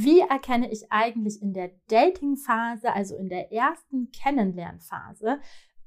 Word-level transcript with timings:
Wie 0.00 0.20
erkenne 0.20 0.70
ich 0.70 0.92
eigentlich 0.92 1.42
in 1.42 1.52
der 1.52 1.72
Dating-Phase, 1.88 2.92
also 2.92 3.16
in 3.16 3.28
der 3.28 3.50
ersten 3.52 4.12
Kennenlernphase, 4.12 5.40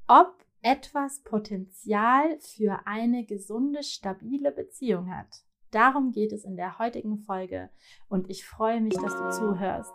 ob 0.06 0.44
etwas 0.60 1.22
Potenzial 1.22 2.38
für 2.40 2.86
eine 2.86 3.24
gesunde, 3.24 3.82
stabile 3.82 4.52
Beziehung 4.52 5.10
hat? 5.10 5.44
Darum 5.70 6.12
geht 6.12 6.32
es 6.32 6.44
in 6.44 6.56
der 6.56 6.78
heutigen 6.78 7.20
Folge 7.20 7.70
und 8.10 8.28
ich 8.28 8.44
freue 8.44 8.82
mich, 8.82 8.92
dass 8.92 9.16
du 9.16 9.30
zuhörst. 9.30 9.94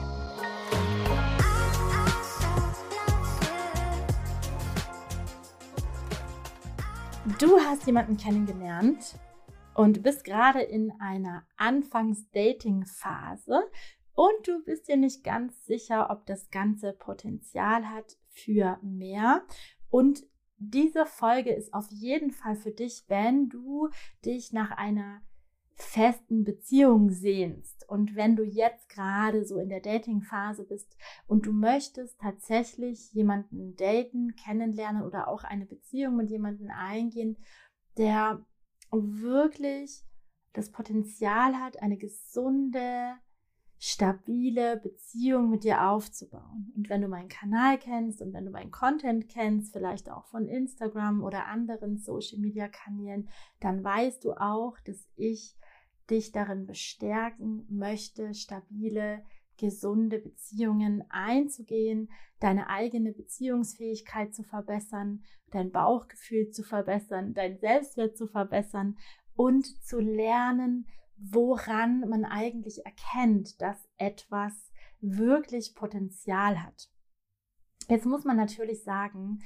Du 7.39 7.59
hast 7.59 7.85
jemanden 7.85 8.17
kennengelernt 8.17 9.15
und 9.73 10.03
bist 10.03 10.23
gerade 10.23 10.61
in 10.61 10.91
einer 10.99 11.43
Anfangs-Dating-Phase 11.57 13.63
und 14.13 14.47
du 14.47 14.63
bist 14.63 14.87
dir 14.87 14.97
nicht 14.97 15.23
ganz 15.23 15.65
sicher, 15.65 16.09
ob 16.09 16.25
das 16.25 16.49
Ganze 16.51 16.93
Potenzial 16.93 17.89
hat 17.89 18.17
für 18.29 18.79
mehr. 18.81 19.43
Und 19.89 20.23
diese 20.57 21.05
Folge 21.05 21.53
ist 21.53 21.73
auf 21.73 21.87
jeden 21.89 22.31
Fall 22.31 22.55
für 22.55 22.71
dich, 22.71 23.03
wenn 23.07 23.49
du 23.49 23.89
dich 24.25 24.53
nach 24.53 24.71
einer 24.71 25.21
festen 25.81 26.43
Beziehung 26.43 27.09
sehnst 27.09 27.87
und 27.89 28.15
wenn 28.15 28.35
du 28.35 28.43
jetzt 28.43 28.89
gerade 28.89 29.43
so 29.43 29.59
in 29.59 29.69
der 29.69 29.81
Dating-Phase 29.81 30.63
bist 30.63 30.95
und 31.27 31.45
du 31.45 31.51
möchtest 31.51 32.19
tatsächlich 32.19 33.11
jemanden 33.11 33.75
daten, 33.75 34.35
kennenlernen 34.35 35.03
oder 35.03 35.27
auch 35.27 35.43
eine 35.43 35.65
Beziehung 35.65 36.15
mit 36.15 36.29
jemandem 36.29 36.69
eingehen, 36.69 37.37
der 37.97 38.45
wirklich 38.91 40.03
das 40.53 40.71
Potenzial 40.71 41.55
hat, 41.55 41.81
eine 41.81 41.97
gesunde, 41.97 43.13
stabile 43.77 44.77
Beziehung 44.77 45.49
mit 45.49 45.63
dir 45.63 45.89
aufzubauen. 45.89 46.71
Und 46.75 46.89
wenn 46.89 47.01
du 47.01 47.07
meinen 47.07 47.29
Kanal 47.29 47.79
kennst 47.79 48.21
und 48.21 48.31
wenn 48.31 48.45
du 48.45 48.51
meinen 48.51 48.71
Content 48.71 49.27
kennst, 49.27 49.73
vielleicht 49.73 50.09
auch 50.09 50.27
von 50.27 50.47
Instagram 50.47 51.23
oder 51.23 51.47
anderen 51.47 51.97
Social-Media-Kanälen, 51.97 53.27
dann 53.59 53.83
weißt 53.83 54.23
du 54.23 54.33
auch, 54.33 54.77
dass 54.85 55.09
ich 55.15 55.55
dich 56.11 56.31
darin 56.31 56.67
bestärken 56.67 57.65
möchte, 57.69 58.33
stabile, 58.33 59.23
gesunde 59.57 60.19
Beziehungen 60.19 61.03
einzugehen, 61.09 62.09
deine 62.39 62.69
eigene 62.69 63.13
Beziehungsfähigkeit 63.13 64.33
zu 64.33 64.43
verbessern, 64.43 65.23
dein 65.51 65.71
Bauchgefühl 65.71 66.49
zu 66.49 66.63
verbessern, 66.63 67.33
dein 67.33 67.59
Selbstwert 67.59 68.17
zu 68.17 68.27
verbessern 68.27 68.97
und 69.35 69.65
zu 69.83 69.99
lernen, 69.99 70.87
woran 71.17 72.01
man 72.09 72.25
eigentlich 72.25 72.85
erkennt, 72.85 73.61
dass 73.61 73.87
etwas 73.97 74.71
wirklich 74.99 75.75
Potenzial 75.75 76.63
hat. 76.63 76.89
Jetzt 77.87 78.05
muss 78.05 78.23
man 78.23 78.37
natürlich 78.37 78.83
sagen, 78.83 79.39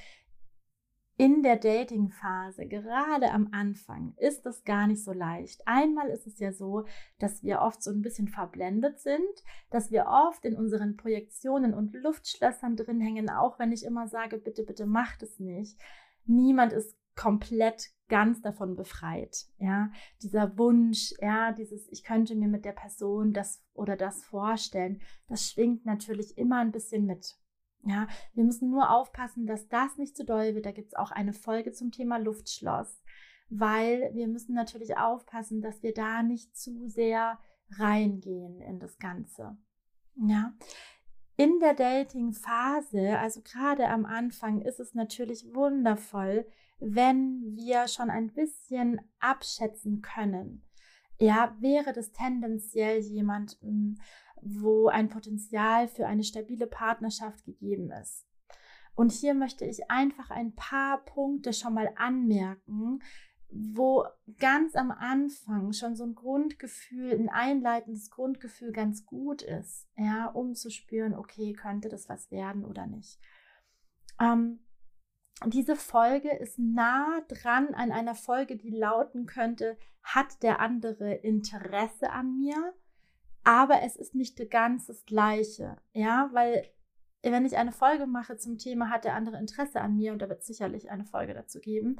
in 1.17 1.43
der 1.43 1.55
Dating-Phase, 1.55 2.67
gerade 2.67 3.31
am 3.31 3.49
Anfang, 3.51 4.13
ist 4.17 4.45
das 4.45 4.65
gar 4.65 4.85
nicht 4.87 5.03
so 5.03 5.13
leicht. 5.13 5.65
Einmal 5.65 6.09
ist 6.09 6.27
es 6.27 6.39
ja 6.39 6.51
so, 6.51 6.85
dass 7.19 7.41
wir 7.41 7.61
oft 7.61 7.81
so 7.81 7.91
ein 7.91 8.01
bisschen 8.01 8.27
verblendet 8.27 8.99
sind, 8.99 9.43
dass 9.69 9.91
wir 9.91 10.07
oft 10.07 10.43
in 10.43 10.57
unseren 10.57 10.97
Projektionen 10.97 11.73
und 11.73 11.93
Luftschlössern 11.93 12.75
drin 12.75 12.99
hängen, 12.99 13.29
auch 13.29 13.59
wenn 13.59 13.71
ich 13.71 13.85
immer 13.85 14.07
sage, 14.07 14.37
bitte, 14.37 14.63
bitte 14.63 14.85
macht 14.85 15.23
es 15.23 15.39
nicht. 15.39 15.79
Niemand 16.25 16.73
ist 16.73 16.97
komplett 17.15 17.91
ganz 18.09 18.41
davon 18.41 18.75
befreit. 18.75 19.45
Ja, 19.57 19.91
dieser 20.21 20.57
Wunsch, 20.57 21.13
ja, 21.21 21.53
dieses, 21.53 21.87
ich 21.91 22.03
könnte 22.03 22.35
mir 22.35 22.49
mit 22.49 22.65
der 22.65 22.73
Person 22.73 23.31
das 23.31 23.63
oder 23.73 23.95
das 23.95 24.23
vorstellen, 24.23 25.01
das 25.27 25.49
schwingt 25.49 25.85
natürlich 25.85 26.37
immer 26.37 26.59
ein 26.59 26.71
bisschen 26.71 27.05
mit. 27.05 27.37
Ja, 27.85 28.07
wir 28.33 28.43
müssen 28.43 28.71
nur 28.71 28.89
aufpassen, 28.89 29.45
dass 29.45 29.67
das 29.67 29.97
nicht 29.97 30.17
zu 30.17 30.25
doll 30.25 30.55
wird. 30.55 30.65
Da 30.65 30.71
gibt 30.71 30.89
es 30.89 30.95
auch 30.95 31.11
eine 31.11 31.33
Folge 31.33 31.71
zum 31.71 31.91
Thema 31.91 32.17
Luftschloss, 32.17 33.03
weil 33.49 34.09
wir 34.13 34.27
müssen 34.27 34.55
natürlich 34.55 34.97
aufpassen, 34.97 35.61
dass 35.61 35.83
wir 35.83 35.93
da 35.93 36.23
nicht 36.23 36.57
zu 36.57 36.87
sehr 36.87 37.39
reingehen 37.77 38.59
in 38.61 38.79
das 38.79 38.97
Ganze. 38.97 39.57
Ja, 40.15 40.53
in 41.37 41.59
der 41.59 41.73
Dating-Phase, 41.73 43.19
also 43.19 43.41
gerade 43.41 43.89
am 43.89 44.05
Anfang, 44.05 44.61
ist 44.61 44.79
es 44.79 44.93
natürlich 44.93 45.53
wundervoll, 45.53 46.47
wenn 46.79 47.55
wir 47.55 47.87
schon 47.87 48.09
ein 48.09 48.33
bisschen 48.33 49.01
abschätzen 49.19 50.01
können. 50.01 50.65
Ja, 51.19 51.55
wäre 51.59 51.93
das 51.93 52.11
tendenziell 52.11 52.99
jemand, 52.99 53.57
hm, 53.61 53.97
wo 54.45 54.87
ein 54.87 55.09
Potenzial 55.09 55.87
für 55.87 56.05
eine 56.05 56.23
stabile 56.23 56.67
Partnerschaft 56.67 57.43
gegeben 57.45 57.91
ist. 57.91 58.27
Und 58.93 59.11
hier 59.11 59.33
möchte 59.33 59.65
ich 59.65 59.89
einfach 59.89 60.29
ein 60.29 60.55
paar 60.55 61.03
Punkte 61.03 61.51
schon 61.51 61.73
mal 61.73 61.89
anmerken, 61.97 62.99
wo 63.49 64.05
ganz 64.39 64.75
am 64.75 64.91
Anfang 64.91 65.73
schon 65.73 65.95
so 65.95 66.05
ein 66.05 66.15
Grundgefühl, 66.15 67.11
ein 67.11 67.29
einleitendes 67.29 68.09
Grundgefühl 68.09 68.71
ganz 68.71 69.05
gut 69.05 69.41
ist, 69.41 69.87
ja, 69.97 70.27
um 70.27 70.53
zu 70.53 70.69
spüren, 70.69 71.13
okay, 71.13 71.53
könnte 71.53 71.89
das 71.89 72.07
was 72.07 72.31
werden 72.31 72.65
oder 72.65 72.85
nicht. 72.85 73.19
Ähm, 74.21 74.59
diese 75.45 75.75
Folge 75.75 76.31
ist 76.37 76.59
nah 76.59 77.21
dran 77.27 77.73
an 77.73 77.91
einer 77.91 78.15
Folge, 78.15 78.55
die 78.55 78.71
lauten 78.71 79.25
könnte, 79.25 79.77
hat 80.01 80.41
der 80.43 80.59
andere 80.59 81.13
Interesse 81.13 82.11
an 82.11 82.37
mir? 82.37 82.73
Aber 83.45 83.83
es 83.83 83.95
ist 83.95 84.15
nicht 84.15 84.37
ganz 84.49 84.87
das 84.87 85.05
Gleiche, 85.05 85.77
ja, 85.93 86.29
weil 86.33 86.67
wenn 87.21 87.45
ich 87.45 87.57
eine 87.57 87.71
Folge 87.71 88.05
mache 88.05 88.37
zum 88.37 88.57
Thema, 88.57 88.89
hat 88.89 89.05
der 89.05 89.15
andere 89.15 89.37
Interesse 89.37 89.81
an 89.81 89.95
mir 89.95 90.11
und 90.13 90.21
da 90.21 90.29
wird 90.29 90.43
sicherlich 90.43 90.91
eine 90.91 91.05
Folge 91.05 91.33
dazu 91.33 91.59
geben, 91.59 91.97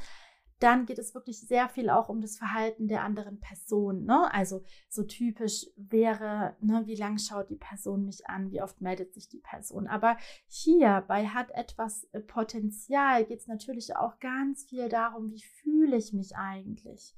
dann 0.59 0.85
geht 0.85 0.99
es 0.99 1.13
wirklich 1.13 1.41
sehr 1.41 1.67
viel 1.67 1.89
auch 1.89 2.09
um 2.09 2.21
das 2.21 2.37
Verhalten 2.37 2.87
der 2.87 3.03
anderen 3.03 3.39
Person. 3.39 4.05
Ne? 4.05 4.33
Also 4.33 4.63
so 4.89 5.03
typisch 5.03 5.67
wäre, 5.75 6.55
ne, 6.61 6.83
wie 6.85 6.95
lang 6.95 7.17
schaut 7.17 7.49
die 7.49 7.57
Person 7.57 8.05
mich 8.05 8.27
an, 8.27 8.51
wie 8.51 8.61
oft 8.61 8.81
meldet 8.81 9.13
sich 9.13 9.27
die 9.27 9.41
Person. 9.41 9.87
Aber 9.87 10.17
hier 10.47 11.03
bei 11.07 11.27
hat 11.27 11.51
etwas 11.51 12.05
äh, 12.13 12.21
Potenzial 12.21 13.25
geht 13.25 13.41
es 13.41 13.47
natürlich 13.47 13.95
auch 13.95 14.19
ganz 14.19 14.63
viel 14.63 14.87
darum, 14.87 15.29
wie 15.31 15.43
fühle 15.43 15.97
ich 15.97 16.13
mich 16.13 16.37
eigentlich 16.37 17.13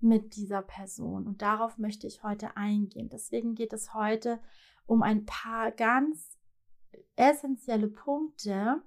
mit 0.00 0.36
dieser 0.36 0.62
Person. 0.62 1.26
Und 1.26 1.42
darauf 1.42 1.78
möchte 1.78 2.06
ich 2.06 2.22
heute 2.22 2.56
eingehen. 2.56 3.08
Deswegen 3.08 3.54
geht 3.54 3.72
es 3.72 3.94
heute 3.94 4.40
um 4.86 5.02
ein 5.02 5.24
paar 5.24 5.70
ganz 5.72 6.36
essentielle 7.16 7.88
Punkte, 7.88 8.82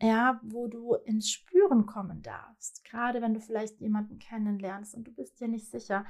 ja, 0.00 0.40
wo 0.42 0.66
du 0.66 0.94
ins 0.94 1.30
Spüren 1.30 1.86
kommen 1.86 2.22
darfst. 2.22 2.84
Gerade 2.84 3.22
wenn 3.22 3.34
du 3.34 3.40
vielleicht 3.40 3.80
jemanden 3.80 4.18
kennenlernst 4.18 4.94
und 4.94 5.04
du 5.04 5.12
bist 5.12 5.40
dir 5.40 5.48
nicht 5.48 5.70
sicher. 5.70 6.04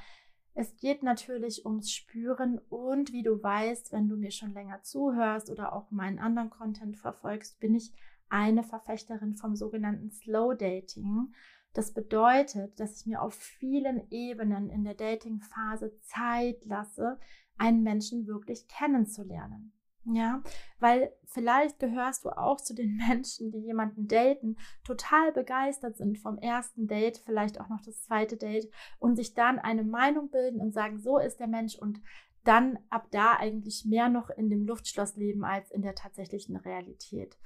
Es 0.54 0.76
geht 0.76 1.02
natürlich 1.02 1.64
ums 1.64 1.90
Spüren 1.90 2.58
und 2.68 3.12
wie 3.12 3.22
du 3.22 3.42
weißt, 3.42 3.92
wenn 3.92 4.08
du 4.08 4.16
mir 4.16 4.30
schon 4.30 4.52
länger 4.52 4.82
zuhörst 4.82 5.50
oder 5.50 5.72
auch 5.72 5.90
meinen 5.90 6.18
anderen 6.18 6.50
Content 6.50 6.98
verfolgst, 6.98 7.58
bin 7.60 7.74
ich 7.74 7.92
eine 8.28 8.62
Verfechterin 8.62 9.36
vom 9.36 9.56
sogenannten 9.56 10.10
Slow 10.10 10.54
Dating. 10.54 11.34
Das 11.72 11.94
bedeutet, 11.94 12.78
dass 12.78 13.00
ich 13.00 13.06
mir 13.06 13.22
auf 13.22 13.34
vielen 13.34 14.10
Ebenen 14.10 14.68
in 14.68 14.84
der 14.84 14.94
Dating-Phase 14.94 15.98
Zeit 16.00 16.64
lasse, 16.64 17.18
einen 17.56 17.82
Menschen 17.82 18.26
wirklich 18.26 18.68
kennenzulernen. 18.68 19.72
Ja, 20.04 20.42
weil 20.80 21.12
vielleicht 21.26 21.78
gehörst 21.78 22.24
du 22.24 22.30
auch 22.30 22.60
zu 22.60 22.74
den 22.74 22.96
Menschen, 23.08 23.52
die 23.52 23.58
jemanden 23.58 24.08
daten, 24.08 24.56
total 24.84 25.32
begeistert 25.32 25.96
sind 25.96 26.18
vom 26.18 26.38
ersten 26.38 26.88
Date, 26.88 27.18
vielleicht 27.18 27.60
auch 27.60 27.68
noch 27.68 27.80
das 27.84 28.02
zweite 28.02 28.36
Date 28.36 28.68
und 28.98 29.16
sich 29.16 29.34
dann 29.34 29.58
eine 29.58 29.84
Meinung 29.84 30.30
bilden 30.30 30.60
und 30.60 30.72
sagen, 30.72 30.98
so 30.98 31.18
ist 31.18 31.38
der 31.38 31.46
Mensch 31.46 31.76
und 31.76 32.00
dann 32.44 32.80
ab 32.90 33.06
da 33.12 33.36
eigentlich 33.36 33.84
mehr 33.84 34.08
noch 34.08 34.28
in 34.30 34.50
dem 34.50 34.66
Luftschloss 34.66 35.14
leben 35.14 35.44
als 35.44 35.70
in 35.70 35.82
der 35.82 35.94
tatsächlichen 35.94 36.56
Realität. 36.56 37.38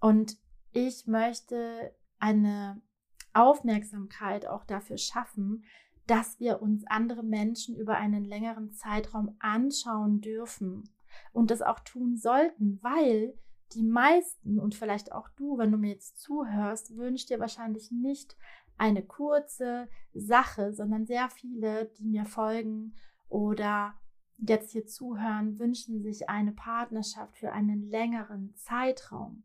Und 0.00 0.36
ich 0.72 1.06
möchte 1.06 1.94
eine 2.18 2.82
Aufmerksamkeit 3.34 4.46
auch 4.46 4.64
dafür 4.64 4.98
schaffen, 4.98 5.64
dass 6.06 6.38
wir 6.38 6.62
uns 6.62 6.86
andere 6.86 7.22
Menschen 7.22 7.76
über 7.76 7.96
einen 7.96 8.24
längeren 8.24 8.72
Zeitraum 8.72 9.36
anschauen 9.38 10.20
dürfen. 10.20 10.88
und 11.32 11.52
das 11.52 11.62
auch 11.62 11.78
tun 11.78 12.16
sollten, 12.16 12.80
weil 12.82 13.38
die 13.72 13.84
meisten 13.84 14.58
und 14.58 14.74
vielleicht 14.74 15.12
auch 15.12 15.28
du, 15.30 15.58
wenn 15.58 15.70
du 15.70 15.78
mir 15.78 15.92
jetzt 15.92 16.18
zuhörst, 16.18 16.96
wünschst 16.96 17.30
dir 17.30 17.38
wahrscheinlich 17.38 17.92
nicht 17.92 18.36
eine 18.76 19.04
kurze 19.04 19.88
Sache, 20.12 20.72
sondern 20.72 21.06
sehr 21.06 21.28
viele, 21.30 21.86
die 21.98 22.04
mir 22.04 22.24
folgen 22.24 22.94
oder 23.28 23.94
jetzt 24.38 24.72
hier 24.72 24.86
zuhören, 24.86 25.58
wünschen 25.58 26.02
sich 26.02 26.28
eine 26.28 26.52
Partnerschaft 26.52 27.36
für 27.36 27.52
einen 27.52 27.88
längeren 27.88 28.54
Zeitraum. 28.56 29.44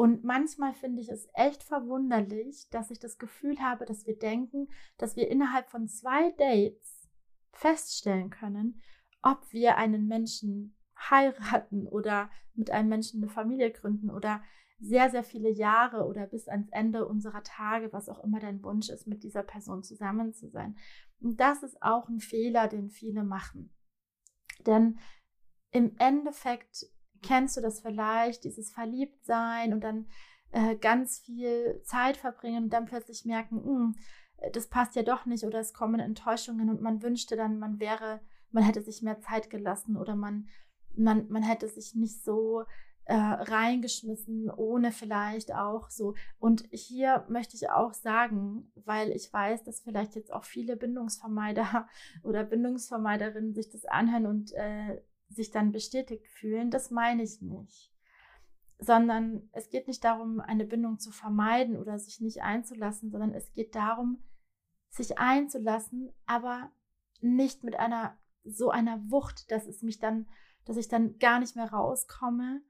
Und 0.00 0.24
manchmal 0.24 0.72
finde 0.72 1.02
ich 1.02 1.10
es 1.10 1.28
echt 1.34 1.62
verwunderlich, 1.62 2.70
dass 2.70 2.90
ich 2.90 2.98
das 2.98 3.18
Gefühl 3.18 3.60
habe, 3.60 3.84
dass 3.84 4.06
wir 4.06 4.18
denken, 4.18 4.68
dass 4.96 5.14
wir 5.14 5.30
innerhalb 5.30 5.68
von 5.68 5.88
zwei 5.88 6.30
Dates 6.38 7.10
feststellen 7.52 8.30
können, 8.30 8.80
ob 9.20 9.52
wir 9.52 9.76
einen 9.76 10.08
Menschen 10.08 10.74
heiraten 10.96 11.86
oder 11.86 12.30
mit 12.54 12.70
einem 12.70 12.88
Menschen 12.88 13.22
eine 13.22 13.30
Familie 13.30 13.70
gründen 13.72 14.08
oder 14.08 14.42
sehr, 14.78 15.10
sehr 15.10 15.22
viele 15.22 15.50
Jahre 15.50 16.06
oder 16.06 16.26
bis 16.26 16.48
ans 16.48 16.70
Ende 16.70 17.06
unserer 17.06 17.42
Tage, 17.42 17.92
was 17.92 18.08
auch 18.08 18.24
immer 18.24 18.40
dein 18.40 18.64
Wunsch 18.64 18.88
ist, 18.88 19.06
mit 19.06 19.22
dieser 19.22 19.42
Person 19.42 19.82
zusammen 19.82 20.32
zu 20.32 20.48
sein. 20.48 20.78
Und 21.20 21.38
das 21.40 21.62
ist 21.62 21.82
auch 21.82 22.08
ein 22.08 22.20
Fehler, 22.20 22.68
den 22.68 22.88
viele 22.88 23.22
machen. 23.22 23.70
Denn 24.64 24.98
im 25.72 25.94
Endeffekt 25.98 26.86
kennst 27.22 27.56
du 27.56 27.60
das 27.60 27.80
vielleicht, 27.80 28.44
dieses 28.44 28.70
Verliebtsein 28.70 29.72
und 29.72 29.82
dann 29.82 30.06
äh, 30.52 30.76
ganz 30.76 31.18
viel 31.18 31.80
Zeit 31.84 32.16
verbringen 32.16 32.64
und 32.64 32.72
dann 32.72 32.86
plötzlich 32.86 33.24
merken, 33.24 33.62
hm, 33.64 33.94
das 34.52 34.68
passt 34.68 34.96
ja 34.96 35.02
doch 35.02 35.26
nicht 35.26 35.44
oder 35.44 35.60
es 35.60 35.74
kommen 35.74 36.00
Enttäuschungen 36.00 36.70
und 36.70 36.80
man 36.80 37.02
wünschte 37.02 37.36
dann, 37.36 37.58
man 37.58 37.78
wäre, 37.78 38.20
man 38.50 38.64
hätte 38.64 38.82
sich 38.82 39.02
mehr 39.02 39.20
Zeit 39.20 39.50
gelassen 39.50 39.96
oder 39.96 40.16
man, 40.16 40.48
man, 40.96 41.28
man 41.28 41.42
hätte 41.42 41.68
sich 41.68 41.94
nicht 41.94 42.24
so 42.24 42.64
äh, 43.04 43.14
reingeschmissen, 43.14 44.50
ohne 44.50 44.92
vielleicht 44.92 45.54
auch 45.54 45.90
so. 45.90 46.14
Und 46.38 46.64
hier 46.70 47.26
möchte 47.28 47.56
ich 47.56 47.68
auch 47.68 47.92
sagen, 47.92 48.70
weil 48.84 49.10
ich 49.10 49.32
weiß, 49.32 49.64
dass 49.64 49.80
vielleicht 49.80 50.14
jetzt 50.14 50.32
auch 50.32 50.44
viele 50.44 50.76
Bindungsvermeider 50.76 51.88
oder 52.22 52.44
Bindungsvermeiderinnen 52.44 53.52
sich 53.52 53.68
das 53.70 53.84
anhören 53.84 54.26
und 54.26 54.52
äh, 54.52 55.02
sich 55.30 55.50
dann 55.50 55.72
bestätigt 55.72 56.26
fühlen, 56.26 56.70
das 56.70 56.90
meine 56.90 57.22
ich 57.22 57.40
nicht. 57.40 57.92
Sondern 58.78 59.48
es 59.52 59.70
geht 59.70 59.88
nicht 59.88 60.04
darum, 60.04 60.40
eine 60.40 60.64
Bindung 60.64 60.98
zu 60.98 61.10
vermeiden 61.10 61.76
oder 61.76 61.98
sich 61.98 62.20
nicht 62.20 62.42
einzulassen, 62.42 63.10
sondern 63.10 63.34
es 63.34 63.52
geht 63.52 63.74
darum, 63.74 64.22
sich 64.88 65.18
einzulassen, 65.18 66.10
aber 66.26 66.72
nicht 67.20 67.62
mit 67.62 67.76
einer 67.76 68.18
so 68.42 68.70
einer 68.70 69.10
Wucht, 69.10 69.50
dass 69.50 69.66
es 69.66 69.82
mich 69.82 69.98
dann, 69.98 70.26
dass 70.64 70.76
ich 70.76 70.88
dann 70.88 71.18
gar 71.18 71.40
nicht 71.40 71.56
mehr 71.56 71.70
rauskomme, 71.70 72.62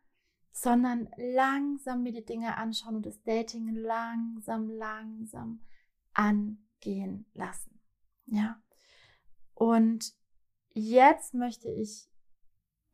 sondern 0.53 1.09
langsam 1.17 2.03
mir 2.03 2.13
die 2.13 2.25
Dinge 2.25 2.57
anschauen 2.57 2.97
und 2.97 3.07
das 3.07 3.23
Dating 3.23 3.69
langsam, 3.75 4.69
langsam 4.69 5.61
angehen 6.13 7.27
lassen. 7.35 7.81
Ja. 8.27 8.61
Und 9.55 10.13
jetzt 10.73 11.35
möchte 11.35 11.69
ich 11.69 12.10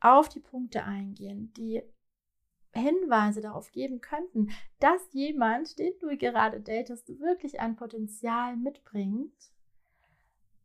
auf 0.01 0.29
die 0.29 0.41
Punkte 0.41 0.85
eingehen, 0.85 1.53
die 1.55 1.83
Hinweise 2.73 3.41
darauf 3.41 3.73
geben 3.73 4.01
könnten, 4.01 4.51
dass 4.79 5.13
jemand, 5.13 5.79
den 5.79 5.93
du 6.01 6.17
gerade 6.17 6.61
datest, 6.61 7.09
wirklich 7.21 7.61
ein 7.61 7.77
Potenzial 7.77 8.57
mitbringt. 8.57 9.35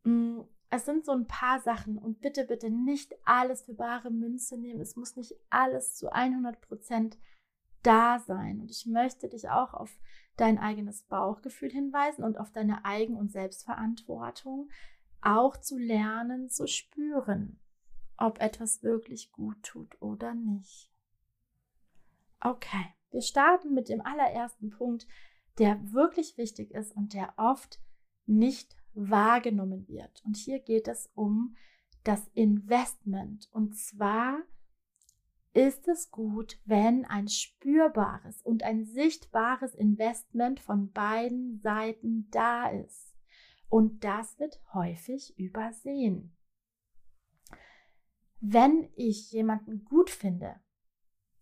Mm, 0.04 0.40
es 0.70 0.84
sind 0.84 1.04
so 1.04 1.12
ein 1.12 1.26
paar 1.26 1.60
Sachen 1.60 1.98
und 1.98 2.20
bitte, 2.20 2.44
bitte 2.44 2.70
nicht 2.70 3.14
alles 3.24 3.62
für 3.62 3.74
bare 3.74 4.10
Münze 4.10 4.58
nehmen. 4.58 4.80
Es 4.80 4.96
muss 4.96 5.16
nicht 5.16 5.34
alles 5.50 5.96
zu 5.96 6.12
100 6.12 6.60
Prozent 6.60 7.18
da 7.82 8.18
sein. 8.20 8.60
Und 8.60 8.70
ich 8.70 8.86
möchte 8.86 9.28
dich 9.28 9.48
auch 9.50 9.74
auf 9.74 9.98
dein 10.36 10.58
eigenes 10.58 11.02
Bauchgefühl 11.02 11.70
hinweisen 11.70 12.24
und 12.24 12.38
auf 12.38 12.50
deine 12.52 12.84
Eigen- 12.84 13.16
und 13.16 13.32
Selbstverantwortung, 13.32 14.70
auch 15.20 15.56
zu 15.56 15.78
lernen, 15.78 16.48
zu 16.48 16.66
spüren, 16.66 17.60
ob 18.16 18.40
etwas 18.40 18.82
wirklich 18.82 19.32
gut 19.32 19.62
tut 19.62 20.00
oder 20.00 20.34
nicht. 20.34 20.90
Okay, 22.40 22.94
wir 23.10 23.22
starten 23.22 23.74
mit 23.74 23.88
dem 23.88 24.00
allerersten 24.00 24.70
Punkt, 24.70 25.06
der 25.58 25.92
wirklich 25.92 26.36
wichtig 26.38 26.72
ist 26.72 26.96
und 26.96 27.14
der 27.14 27.34
oft 27.36 27.80
nicht 28.26 28.76
wahrgenommen 28.94 29.86
wird. 29.88 30.22
Und 30.24 30.36
hier 30.36 30.58
geht 30.58 30.88
es 30.88 31.10
um 31.14 31.56
das 32.04 32.28
Investment. 32.34 33.48
Und 33.52 33.76
zwar 33.76 34.40
ist 35.54 35.86
es 35.88 36.10
gut, 36.10 36.58
wenn 36.64 37.04
ein 37.04 37.28
spürbares 37.28 38.42
und 38.42 38.62
ein 38.62 38.86
sichtbares 38.86 39.74
Investment 39.74 40.60
von 40.60 40.90
beiden 40.92 41.60
Seiten 41.60 42.28
da 42.30 42.70
ist. 42.70 43.14
Und 43.68 44.04
das 44.04 44.38
wird 44.38 44.60
häufig 44.72 45.38
übersehen. 45.38 46.34
Wenn 48.44 48.88
ich 48.96 49.30
jemanden 49.30 49.84
gut 49.84 50.10
finde, 50.10 50.56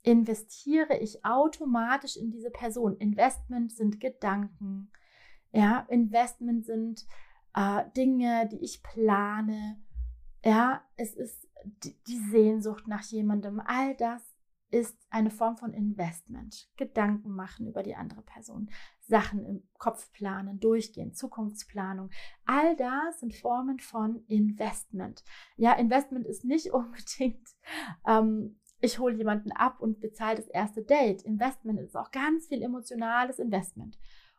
investiere 0.02 0.99
ich 0.99 1.25
automatisch 1.25 2.19
in 2.19 2.31
diese 2.31 2.50
Person. 2.50 2.94
Investment 2.99 3.73
sind 3.73 4.00
Gedanken. 4.00 4.91
Ja, 5.50 5.87
Investment 5.88 6.67
sind 6.67 7.06
äh, 7.55 7.85
Dinge, 7.97 8.47
die 8.52 8.62
ich 8.62 8.82
plane. 8.82 9.81
Ja, 10.44 10.82
es 10.97 11.14
ist 11.14 11.49
die, 11.64 11.97
die 12.06 12.19
Sehnsucht 12.19 12.87
nach 12.87 13.02
jemandem. 13.05 13.61
All 13.64 13.97
das 13.97 14.29
ist 14.70 14.96
eine 15.11 15.31
Form 15.31 15.56
von 15.56 15.72
Investment. 15.72 16.69
Gedanken 16.76 17.31
machen 17.31 17.67
über 17.67 17.82
die 17.82 17.96
andere 17.96 18.22
Person, 18.22 18.70
Sachen 19.00 19.44
im 19.44 19.62
Kopf 19.78 20.12
planen, 20.12 20.61
durchgehen, 20.61 21.12
Zukunftsplanung. 21.12 22.11
All 22.46 22.76
das 22.76 23.20
sind 23.20 23.34
Formen 23.34 23.81
von 23.81 24.25
Investment. 24.26 25.25
Ja, 25.56 25.72
Investment 25.72 26.26
ist 26.26 26.44
nicht 26.44 26.70
unbedingt 26.72 27.49
ähm, 28.06 28.56
ich 28.81 28.99
hole 28.99 29.14
jemanden 29.14 29.52
ab 29.52 29.81
und 29.81 30.00
bezahle 30.00 30.37
das 30.37 30.49
erste 30.49 30.82
Date. 30.82 31.23
Investment 31.23 31.81
ist 31.81 31.96
auch 31.96 32.11
ganz 32.11 32.46
viel 32.46 32.62
emotionales 32.62 33.38
Investment. 33.38 33.99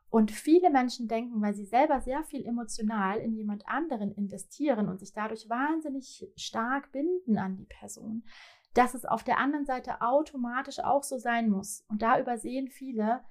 Und 0.09 0.29
viele 0.31 0.69
Menschen 0.69 1.07
denken, 1.07 1.41
weil 1.41 1.53
sie 1.53 1.63
selber 1.63 2.01
sehr 2.01 2.23
viel 2.23 2.45
emotional 2.45 3.19
in 3.19 3.33
jemand 3.33 3.65
anderen 3.67 4.11
investieren 4.11 4.89
und 4.89 4.99
sich 4.99 5.13
dadurch 5.13 5.47
wahnsinnig 5.47 6.27
stark 6.35 6.91
binden 6.91 7.37
an 7.37 7.55
die 7.55 7.65
Person, 7.65 8.25
dass 8.73 8.93
es 8.93 9.05
auf 9.05 9.23
der 9.23 9.37
anderen 9.37 9.65
Seite 9.65 10.01
automatisch 10.01 10.79
auch 10.79 11.03
so 11.03 11.17
sein 11.17 11.49
muss. 11.49 11.83
Und 11.89 12.01
da 12.01 12.19
übersehen 12.19 12.67
viele, 12.67 13.23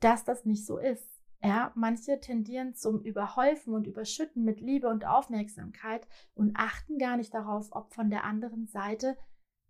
dass 0.00 0.24
das 0.24 0.44
nicht 0.44 0.66
so 0.66 0.78
ist. 0.78 1.08
Ja, 1.42 1.72
manche 1.74 2.20
tendieren 2.20 2.74
zum 2.74 3.02
Überhäufen 3.02 3.74
und 3.74 3.86
Überschütten 3.86 4.44
mit 4.44 4.60
Liebe 4.60 4.88
und 4.88 5.04
Aufmerksamkeit 5.04 6.06
und 6.34 6.56
achten 6.56 6.98
gar 6.98 7.18
nicht 7.18 7.34
darauf, 7.34 7.68
ob 7.72 7.92
von 7.92 8.08
der 8.08 8.24
anderen 8.24 8.66
Seite 8.66 9.16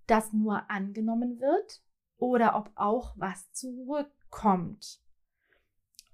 das 0.07 0.33
nur 0.33 0.71
angenommen 0.71 1.41
wird 1.41 1.83
oder 2.17 2.57
ob 2.57 2.71
auch 2.77 3.15
was 3.17 3.51
zurückkommt. 3.53 5.04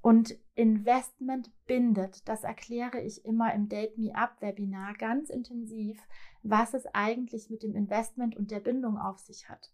Und 0.02 0.38
Investment 0.54 1.50
bindet, 1.66 2.26
das 2.28 2.42
erkläre 2.42 3.00
ich 3.00 3.24
immer 3.24 3.52
im 3.54 3.68
Date 3.68 3.98
Me 3.98 4.14
Up 4.14 4.40
Webinar 4.40 4.94
ganz 4.94 5.28
intensiv, 5.28 6.00
was 6.42 6.72
es 6.72 6.86
eigentlich 6.94 7.50
mit 7.50 7.62
dem 7.62 7.74
Investment 7.74 8.34
und 8.34 8.50
der 8.50 8.60
Bindung 8.60 8.96
auf 8.98 9.18
sich 9.18 9.48
hat. 9.48 9.72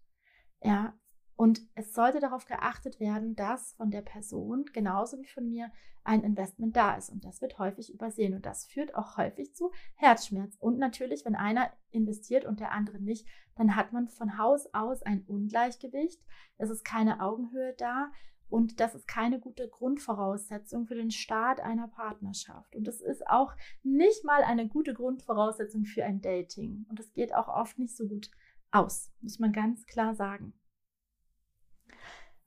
Ja, 0.63 0.95
und 1.37 1.61
es 1.75 1.93
sollte 1.93 2.19
darauf 2.19 2.47
geachtet 2.47 2.99
werden, 2.99 3.37
dass 3.37 3.75
von 3.75 3.91
der 3.91 4.01
Person 4.01 4.65
genauso 4.73 5.19
wie 5.19 5.27
von 5.27 5.49
mir 5.49 5.71
ein 6.03 6.25
Investment 6.25 6.75
da 6.75 6.97
ist. 6.97 7.11
Und 7.11 7.25
das 7.27 7.43
wird 7.43 7.59
häufig 7.59 7.93
übersehen. 7.93 8.35
Und 8.35 8.47
das 8.47 8.65
führt 8.65 8.95
auch 8.95 9.19
häufig 9.19 9.55
zu 9.55 9.71
Herzschmerz. 9.97 10.57
Und 10.59 10.79
natürlich, 10.79 11.27
wenn 11.27 11.35
einer 11.35 11.71
investiert 11.91 12.47
und 12.47 12.59
der 12.59 12.73
andere 12.73 12.99
nicht, 13.01 13.27
dann 13.55 13.77
hat 13.77 13.93
man 13.93 14.09
von 14.09 14.39
Haus 14.39 14.73
aus 14.73 15.03
ein 15.03 15.25
Ungleichgewicht. 15.27 16.23
Es 16.57 16.71
ist 16.71 16.85
keine 16.85 17.21
Augenhöhe 17.21 17.75
da. 17.77 18.11
Und 18.49 18.81
das 18.81 18.95
ist 18.95 19.09
keine 19.09 19.41
gute 19.41 19.69
Grundvoraussetzung 19.69 20.87
für 20.87 20.95
den 20.95 21.11
Start 21.11 21.61
einer 21.61 21.89
Partnerschaft. 21.89 22.77
Und 22.77 22.87
es 22.87 23.01
ist 23.01 23.27
auch 23.27 23.55
nicht 23.83 24.25
mal 24.25 24.43
eine 24.43 24.69
gute 24.69 24.95
Grundvoraussetzung 24.95 25.85
für 25.85 26.05
ein 26.05 26.21
Dating. 26.21 26.87
Und 26.89 27.01
es 27.01 27.13
geht 27.13 27.35
auch 27.35 27.49
oft 27.49 27.79
nicht 27.79 27.97
so 27.97 28.07
gut 28.07 28.31
aus, 28.71 29.13
muss 29.21 29.39
man 29.39 29.53
ganz 29.53 29.87
klar 29.87 30.15
sagen. 30.15 30.55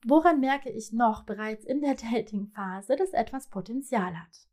Woran 0.06 0.40
merke 0.40 0.70
ich 0.70 0.92
noch 0.92 1.24
bereits 1.24 1.64
in 1.64 1.80
der 1.82 1.94
Dating-Phase, 2.12 2.96
dass 2.96 3.12
etwas 3.12 3.48
Potenzial 3.48 4.18
hat? 4.18 4.48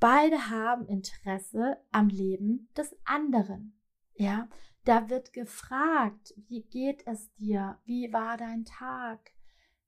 Beide 0.00 0.50
haben 0.50 0.86
Interesse 0.86 1.76
am 1.90 2.08
Leben 2.08 2.68
des 2.76 2.96
anderen. 3.04 3.78
Ja, 4.14 4.48
da 4.84 5.08
wird 5.08 5.32
gefragt, 5.32 6.34
wie 6.48 6.62
geht 6.62 7.06
es 7.06 7.32
dir? 7.34 7.78
Wie 7.84 8.12
war 8.12 8.36
dein 8.36 8.64
Tag? 8.64 9.32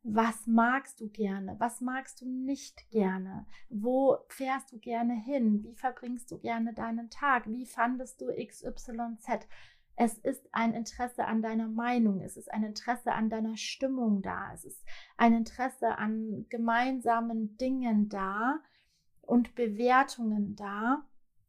Was 0.03 0.47
magst 0.47 1.01
du 1.01 1.09
gerne? 1.09 1.57
Was 1.59 1.83
magst 1.83 2.23
du 2.23 2.27
nicht 2.27 2.91
gerne? 2.91 3.47
Wo 3.69 4.17
fährst 4.29 4.73
du 4.73 4.79
gerne 4.79 5.15
hin? 5.15 5.63
Wie 5.63 5.75
verbringst 5.75 6.31
du 6.31 6.39
gerne 6.39 6.73
deinen 6.73 7.11
Tag? 7.11 7.51
Wie 7.51 7.67
fandest 7.67 8.21
du 8.21 8.29
XYZ? 8.29 9.47
Es 9.97 10.17
ist 10.17 10.49
ein 10.53 10.73
Interesse 10.73 11.27
an 11.27 11.43
deiner 11.43 11.69
Meinung, 11.69 12.23
es 12.23 12.39
ist 12.39 12.51
ein 12.51 12.65
Interesse 12.65 13.13
an 13.13 13.29
deiner 13.29 13.59
Stimmung 13.59 14.23
da, 14.23 14.51
es 14.55 14.65
ist 14.65 14.83
ein 15.19 15.35
Interesse 15.35 15.99
an 15.99 16.47
gemeinsamen 16.49 17.59
Dingen 17.59 18.09
da 18.09 18.61
und 19.21 19.55
Bewertungen 19.55 20.57
da. 20.57 21.05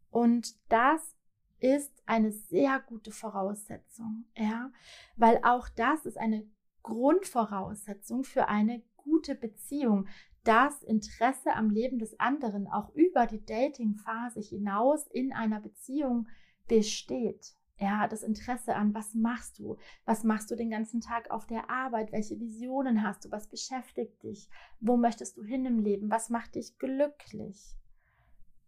Und 0.09 0.57
das 0.69 1.15
ist 1.59 1.93
eine 2.05 2.33
sehr 2.33 2.81
gute 2.81 3.11
Voraussetzung, 3.11 4.25
ja, 4.35 4.69
weil 5.15 5.39
auch 5.43 5.69
das 5.69 6.05
ist 6.05 6.17
eine 6.17 6.45
Grundvoraussetzung 6.83 8.23
für 8.23 8.47
eine 8.47 8.81
gute 8.97 9.35
Beziehung, 9.35 10.07
das 10.43 10.81
Interesse 10.83 11.53
am 11.53 11.69
Leben 11.69 11.99
des 11.99 12.19
anderen 12.19 12.67
auch 12.67 12.93
über 12.95 13.27
die 13.27 13.45
Dating-Phase 13.45 14.39
hinaus 14.39 15.07
in 15.07 15.33
einer 15.33 15.59
Beziehung 15.59 16.27
besteht. 16.67 17.55
Ja, 17.77 18.07
das 18.07 18.21
Interesse 18.21 18.75
an, 18.75 18.93
was 18.93 19.15
machst 19.15 19.57
du? 19.57 19.77
Was 20.05 20.23
machst 20.23 20.51
du 20.51 20.55
den 20.55 20.69
ganzen 20.69 21.01
Tag 21.01 21.31
auf 21.31 21.47
der 21.47 21.69
Arbeit? 21.69 22.11
Welche 22.11 22.39
Visionen 22.39 23.01
hast 23.01 23.25
du? 23.25 23.31
Was 23.31 23.47
beschäftigt 23.47 24.21
dich? 24.21 24.49
Wo 24.79 24.97
möchtest 24.97 25.37
du 25.37 25.43
hin 25.43 25.65
im 25.65 25.79
Leben? 25.79 26.11
Was 26.11 26.29
macht 26.29 26.55
dich 26.55 26.77
glücklich? 26.77 27.75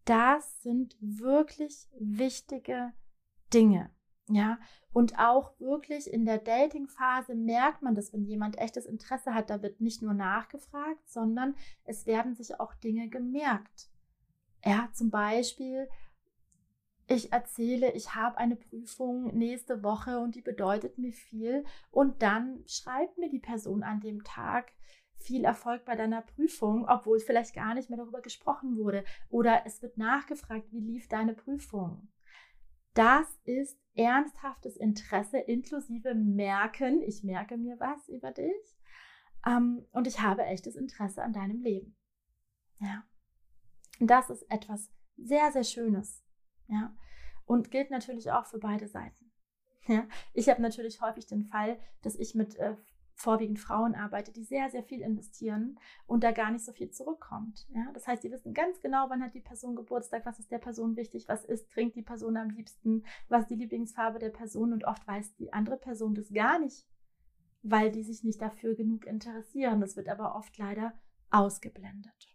Das 0.05 0.63
sind 0.63 0.97
wirklich 0.99 1.87
wichtige 1.99 2.91
Dinge. 3.53 3.91
Ja, 4.29 4.57
und 4.93 5.19
auch 5.19 5.59
wirklich 5.59 6.11
in 6.11 6.25
der 6.25 6.37
Dating-Phase 6.37 7.35
merkt 7.35 7.81
man 7.81 7.93
das, 7.93 8.13
wenn 8.13 8.23
jemand 8.23 8.57
echtes 8.57 8.85
Interesse 8.85 9.33
hat, 9.33 9.49
da 9.49 9.61
wird 9.61 9.81
nicht 9.81 10.01
nur 10.01 10.13
nachgefragt, 10.13 11.09
sondern 11.09 11.55
es 11.83 12.05
werden 12.05 12.33
sich 12.33 12.59
auch 12.59 12.73
Dinge 12.75 13.09
gemerkt. 13.09 13.89
Ja, 14.63 14.89
zum 14.93 15.09
Beispiel, 15.09 15.89
ich 17.07 17.33
erzähle, 17.33 17.91
ich 17.91 18.15
habe 18.15 18.37
eine 18.37 18.55
Prüfung 18.55 19.35
nächste 19.37 19.83
Woche 19.83 20.19
und 20.19 20.35
die 20.35 20.41
bedeutet 20.41 20.97
mir 20.97 21.11
viel. 21.11 21.65
Und 21.91 22.21
dann 22.21 22.63
schreibt 22.65 23.17
mir 23.17 23.29
die 23.29 23.39
Person 23.39 23.83
an 23.83 23.99
dem 23.99 24.23
Tag 24.23 24.71
viel 25.17 25.43
Erfolg 25.43 25.83
bei 25.83 25.95
deiner 25.95 26.21
Prüfung, 26.21 26.87
obwohl 26.87 27.19
vielleicht 27.19 27.55
gar 27.55 27.73
nicht 27.73 27.89
mehr 27.89 27.97
darüber 27.97 28.21
gesprochen 28.21 28.77
wurde. 28.77 29.03
Oder 29.29 29.63
es 29.65 29.81
wird 29.81 29.97
nachgefragt, 29.97 30.71
wie 30.71 30.79
lief 30.79 31.09
deine 31.09 31.33
Prüfung. 31.33 32.07
Das 32.93 33.27
ist 33.43 33.79
ernsthaftes 33.95 34.77
Interesse 34.77 35.37
inklusive 35.39 36.13
Merken. 36.15 37.01
Ich 37.01 37.23
merke 37.23 37.57
mir 37.57 37.79
was 37.79 38.07
über 38.09 38.31
dich. 38.31 38.77
Ähm, 39.45 39.85
und 39.91 40.07
ich 40.07 40.21
habe 40.21 40.43
echtes 40.43 40.75
Interesse 40.75 41.23
an 41.23 41.33
deinem 41.33 41.61
Leben. 41.61 41.95
Ja. 42.79 43.03
Das 43.99 44.29
ist 44.29 44.43
etwas 44.49 44.91
sehr, 45.17 45.51
sehr 45.51 45.63
Schönes. 45.63 46.23
Ja. 46.67 46.95
Und 47.45 47.71
gilt 47.71 47.91
natürlich 47.91 48.31
auch 48.31 48.45
für 48.45 48.59
beide 48.59 48.87
Seiten. 48.87 49.31
Ja. 49.87 50.07
Ich 50.33 50.49
habe 50.49 50.61
natürlich 50.61 51.01
häufig 51.01 51.25
den 51.27 51.43
Fall, 51.43 51.79
dass 52.03 52.15
ich 52.15 52.35
mit 52.35 52.55
äh, 52.55 52.75
vorwiegend 53.15 53.59
Frauen 53.59 53.95
arbeite, 53.95 54.31
die 54.31 54.43
sehr, 54.43 54.69
sehr 54.69 54.83
viel 54.83 55.01
investieren 55.01 55.79
und 56.07 56.23
da 56.23 56.31
gar 56.31 56.51
nicht 56.51 56.65
so 56.65 56.71
viel 56.71 56.89
zurückkommt. 56.89 57.67
Ja? 57.73 57.91
Das 57.93 58.07
heißt, 58.07 58.21
sie 58.21 58.31
wissen 58.31 58.53
ganz 58.53 58.81
genau, 58.81 59.09
wann 59.09 59.23
hat 59.23 59.33
die 59.33 59.41
Person 59.41 59.75
Geburtstag, 59.75 60.25
was 60.25 60.39
ist 60.39 60.51
der 60.51 60.59
Person 60.59 60.95
wichtig, 60.95 61.27
was 61.27 61.45
ist, 61.45 61.71
trinkt 61.71 61.95
die 61.95 62.01
Person 62.01 62.37
am 62.37 62.49
liebsten, 62.49 63.03
was 63.29 63.43
ist 63.43 63.51
die 63.51 63.55
Lieblingsfarbe 63.55 64.19
der 64.19 64.29
Person 64.29 64.73
und 64.73 64.85
oft 64.85 65.07
weiß 65.07 65.35
die 65.35 65.53
andere 65.53 65.77
Person 65.77 66.15
das 66.15 66.33
gar 66.33 66.59
nicht, 66.59 66.85
weil 67.61 67.91
die 67.91 68.03
sich 68.03 68.23
nicht 68.23 68.41
dafür 68.41 68.75
genug 68.75 69.05
interessieren. 69.05 69.79
Das 69.79 69.95
wird 69.95 70.09
aber 70.09 70.35
oft 70.35 70.57
leider 70.57 70.93
ausgeblendet. 71.29 72.27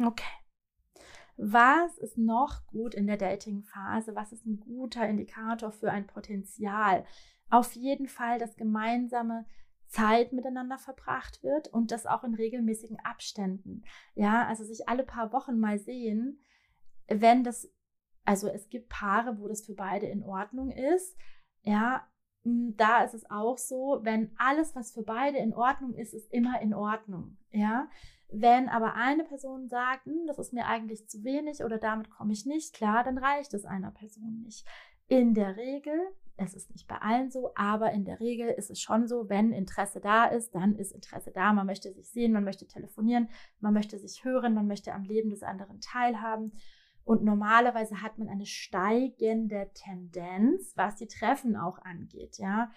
Okay. 0.00 0.24
Was 1.36 1.96
ist 1.98 2.18
noch 2.18 2.66
gut 2.66 2.94
in 2.94 3.06
der 3.06 3.16
Dating-Phase? 3.16 4.16
Was 4.16 4.32
ist 4.32 4.44
ein 4.44 4.58
guter 4.58 5.08
Indikator 5.08 5.70
für 5.70 5.92
ein 5.92 6.06
Potenzial? 6.06 7.04
Auf 7.50 7.72
jeden 7.74 8.08
Fall, 8.08 8.38
dass 8.38 8.56
gemeinsame 8.56 9.46
Zeit 9.88 10.32
miteinander 10.32 10.78
verbracht 10.78 11.42
wird 11.42 11.68
und 11.68 11.90
das 11.90 12.06
auch 12.06 12.22
in 12.24 12.34
regelmäßigen 12.34 12.98
Abständen. 13.00 13.84
Ja, 14.14 14.46
also 14.46 14.64
sich 14.64 14.88
alle 14.88 15.04
paar 15.04 15.32
Wochen 15.32 15.58
mal 15.58 15.78
sehen, 15.78 16.42
wenn 17.06 17.42
das, 17.42 17.72
also 18.24 18.48
es 18.48 18.68
gibt 18.68 18.90
Paare, 18.90 19.38
wo 19.38 19.48
das 19.48 19.64
für 19.64 19.74
beide 19.74 20.06
in 20.06 20.22
Ordnung 20.22 20.70
ist. 20.70 21.16
Ja, 21.62 22.06
da 22.44 23.02
ist 23.02 23.14
es 23.14 23.30
auch 23.30 23.58
so, 23.58 24.00
wenn 24.02 24.30
alles, 24.36 24.74
was 24.76 24.92
für 24.92 25.02
beide 25.02 25.38
in 25.38 25.54
Ordnung 25.54 25.94
ist, 25.94 26.14
ist 26.14 26.30
immer 26.32 26.60
in 26.60 26.74
Ordnung. 26.74 27.38
Ja, 27.50 27.88
wenn 28.30 28.68
aber 28.68 28.94
eine 28.94 29.24
Person 29.24 29.68
sagt, 29.68 30.04
hm, 30.04 30.26
das 30.26 30.38
ist 30.38 30.52
mir 30.52 30.66
eigentlich 30.66 31.08
zu 31.08 31.24
wenig 31.24 31.64
oder 31.64 31.78
damit 31.78 32.10
komme 32.10 32.32
ich 32.32 32.44
nicht 32.44 32.74
klar, 32.74 33.02
dann 33.04 33.16
reicht 33.16 33.54
es 33.54 33.64
einer 33.64 33.90
Person 33.90 34.42
nicht. 34.42 34.66
In 35.08 35.34
der 35.34 35.56
Regel 35.56 35.98
es 36.38 36.54
ist 36.54 36.70
nicht 36.70 36.86
bei 36.86 36.96
allen 36.98 37.30
so, 37.30 37.50
aber 37.56 37.90
in 37.92 38.04
der 38.04 38.20
Regel 38.20 38.48
ist 38.48 38.70
es 38.70 38.80
schon 38.80 39.08
so, 39.08 39.28
wenn 39.28 39.52
Interesse 39.52 40.00
da 40.00 40.26
ist, 40.26 40.54
dann 40.54 40.76
ist 40.76 40.92
Interesse 40.92 41.32
da. 41.32 41.52
Man 41.52 41.66
möchte 41.66 41.92
sich 41.92 42.08
sehen, 42.10 42.32
man 42.32 42.44
möchte 42.44 42.66
telefonieren, 42.66 43.28
man 43.60 43.74
möchte 43.74 43.98
sich 43.98 44.24
hören, 44.24 44.54
man 44.54 44.68
möchte 44.68 44.94
am 44.94 45.02
Leben 45.02 45.30
des 45.30 45.42
anderen 45.42 45.80
teilhaben. 45.80 46.52
Und 47.02 47.24
normalerweise 47.24 48.02
hat 48.02 48.18
man 48.18 48.28
eine 48.28 48.46
steigende 48.46 49.68
Tendenz, 49.74 50.74
was 50.76 50.94
die 50.94 51.08
Treffen 51.08 51.56
auch 51.56 51.78
angeht. 51.80 52.38
Ja, 52.38 52.70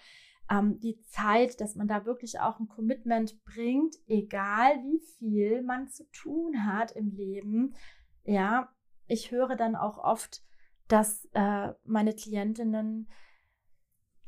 ähm, 0.50 0.80
die 0.80 1.00
Zeit, 1.02 1.60
dass 1.60 1.76
man 1.76 1.86
da 1.86 2.04
wirklich 2.04 2.40
auch 2.40 2.58
ein 2.58 2.68
Commitment 2.68 3.44
bringt, 3.44 3.94
egal 4.08 4.82
wie 4.82 4.98
viel 5.18 5.62
man 5.62 5.88
zu 5.88 6.10
tun 6.10 6.66
hat 6.66 6.90
im 6.92 7.12
Leben. 7.12 7.74
Ja, 8.24 8.72
ich 9.06 9.30
höre 9.30 9.54
dann 9.54 9.76
auch 9.76 9.98
oft, 9.98 10.42
dass 10.92 11.26
äh, 11.32 11.72
meine 11.84 12.12
Klientinnen 12.12 13.08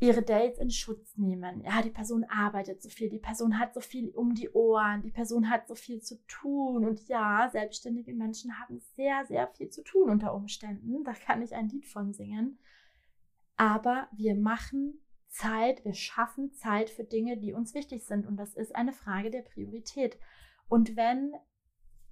ihre 0.00 0.22
Dates 0.22 0.58
in 0.58 0.70
Schutz 0.70 1.14
nehmen. 1.16 1.62
Ja, 1.62 1.82
die 1.82 1.90
Person 1.90 2.24
arbeitet 2.24 2.82
so 2.82 2.88
viel, 2.88 3.10
die 3.10 3.18
Person 3.18 3.58
hat 3.58 3.74
so 3.74 3.80
viel 3.80 4.08
um 4.10 4.34
die 4.34 4.50
Ohren, 4.50 5.02
die 5.02 5.10
Person 5.10 5.50
hat 5.50 5.68
so 5.68 5.74
viel 5.74 6.00
zu 6.00 6.16
tun. 6.26 6.86
Und 6.86 7.06
ja, 7.06 7.50
selbstständige 7.52 8.14
Menschen 8.14 8.58
haben 8.58 8.80
sehr, 8.96 9.26
sehr 9.26 9.46
viel 9.48 9.68
zu 9.68 9.84
tun 9.84 10.08
unter 10.08 10.34
Umständen. 10.34 11.04
Da 11.04 11.12
kann 11.12 11.42
ich 11.42 11.54
ein 11.54 11.68
Lied 11.68 11.86
von 11.86 12.14
singen. 12.14 12.58
Aber 13.56 14.08
wir 14.16 14.34
machen 14.34 15.00
Zeit, 15.28 15.84
wir 15.84 15.94
schaffen 15.94 16.52
Zeit 16.54 16.88
für 16.88 17.04
Dinge, 17.04 17.36
die 17.36 17.52
uns 17.52 17.74
wichtig 17.74 18.04
sind. 18.04 18.26
Und 18.26 18.36
das 18.36 18.54
ist 18.54 18.74
eine 18.74 18.94
Frage 18.94 19.30
der 19.30 19.42
Priorität. 19.42 20.18
Und 20.68 20.96
wenn 20.96 21.34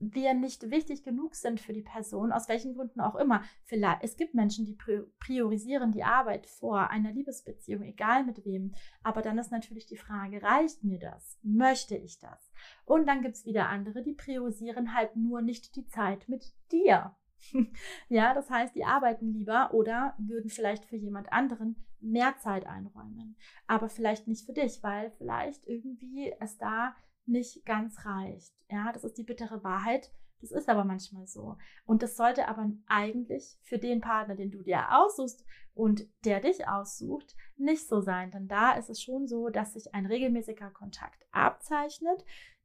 wir 0.03 0.35
nicht 0.35 0.71
wichtig 0.71 1.05
genug 1.05 1.35
sind 1.35 1.61
für 1.61 1.73
die 1.73 1.83
Person, 1.83 2.33
aus 2.33 2.49
welchen 2.49 2.75
Gründen 2.75 3.01
auch 3.01 3.15
immer. 3.15 3.43
Vielleicht, 3.65 4.03
es 4.03 4.17
gibt 4.17 4.35
Menschen, 4.35 4.65
die 4.65 4.77
priorisieren 5.21 5.93
die 5.93 6.03
Arbeit 6.03 6.47
vor 6.47 6.91
einer 6.91 7.13
Liebesbeziehung, 7.13 7.83
egal 7.83 8.25
mit 8.25 8.45
wem. 8.45 8.75
Aber 9.03 9.23
dann 9.23 9.39
ist 9.39 9.53
natürlich 9.53 9.87
die 9.87 9.97
Frage, 9.97 10.43
reicht 10.43 10.83
mir 10.83 10.99
das? 10.99 11.39
Möchte 11.43 11.97
ich 11.97 12.19
das? 12.19 12.53
Und 12.85 13.07
dann 13.07 13.23
gibt 13.23 13.37
es 13.37 13.47
wieder 13.47 13.69
andere, 13.69 14.03
die 14.03 14.15
priorisieren 14.15 14.95
halt 14.95 15.17
nur 15.17 15.41
nicht 15.41 15.77
die 15.77 15.87
Zeit 15.87 16.29
mit 16.29 16.53
dir. 16.73 17.15
ja, 18.09 18.35
das 18.35 18.51
heißt, 18.51 18.75
die 18.75 18.85
arbeiten 18.85 19.33
lieber 19.33 19.73
oder 19.75 20.15
würden 20.19 20.51
vielleicht 20.51 20.85
für 20.85 20.97
jemand 20.97 21.33
anderen 21.33 21.77
mehr 22.01 22.37
Zeit 22.39 22.67
einräumen. 22.67 23.37
Aber 23.67 23.89
vielleicht 23.89 24.27
nicht 24.27 24.45
für 24.45 24.53
dich, 24.53 24.83
weil 24.83 25.11
vielleicht 25.13 25.67
irgendwie 25.67 26.35
es 26.41 26.59
da 26.59 26.95
nicht 27.27 27.65
ganz 27.65 28.05
reicht. 28.05 28.53
Ja, 28.71 28.93
das 28.93 29.05
ist 29.05 29.19
die 29.19 29.25
bittere 29.25 29.63
Wahrheit. 29.63 30.11
Das 30.41 30.51
ist 30.51 30.69
aber 30.69 30.85
manchmal 30.85 31.27
so. 31.27 31.57
Und 31.87 32.03
das 32.03 32.17
sollte 32.17 32.49
aber 32.49 32.71
eigentlich 32.87 33.57
für 33.63 33.79
den 33.79 34.01
Partner, 34.01 34.35
den 34.35 34.51
du 34.51 34.63
dir 34.63 34.87
aussuchst 34.91 35.45
und 35.73 36.05
der 36.25 36.41
dich 36.41 36.67
aussucht, 36.67 37.37
nicht 37.57 37.87
so 37.87 38.01
sein. 38.01 38.33
Denn 38.33 38.49
da 38.49 38.73
ist 38.73 38.91
es 38.91 39.01
schon 39.01 39.29
so, 39.29 39.51
dass 39.51 39.75
sich 39.75 39.95
ein 39.95 40.05
regelmäßiger 40.05 40.71
Kontakt 40.71 41.25
abzeichnet. 41.31 42.25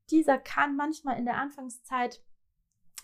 Dieser 0.09 0.39
kann 0.39 0.75
manchmal 0.75 1.19
in 1.19 1.25
der 1.25 1.37
Anfangszeit 1.37 2.23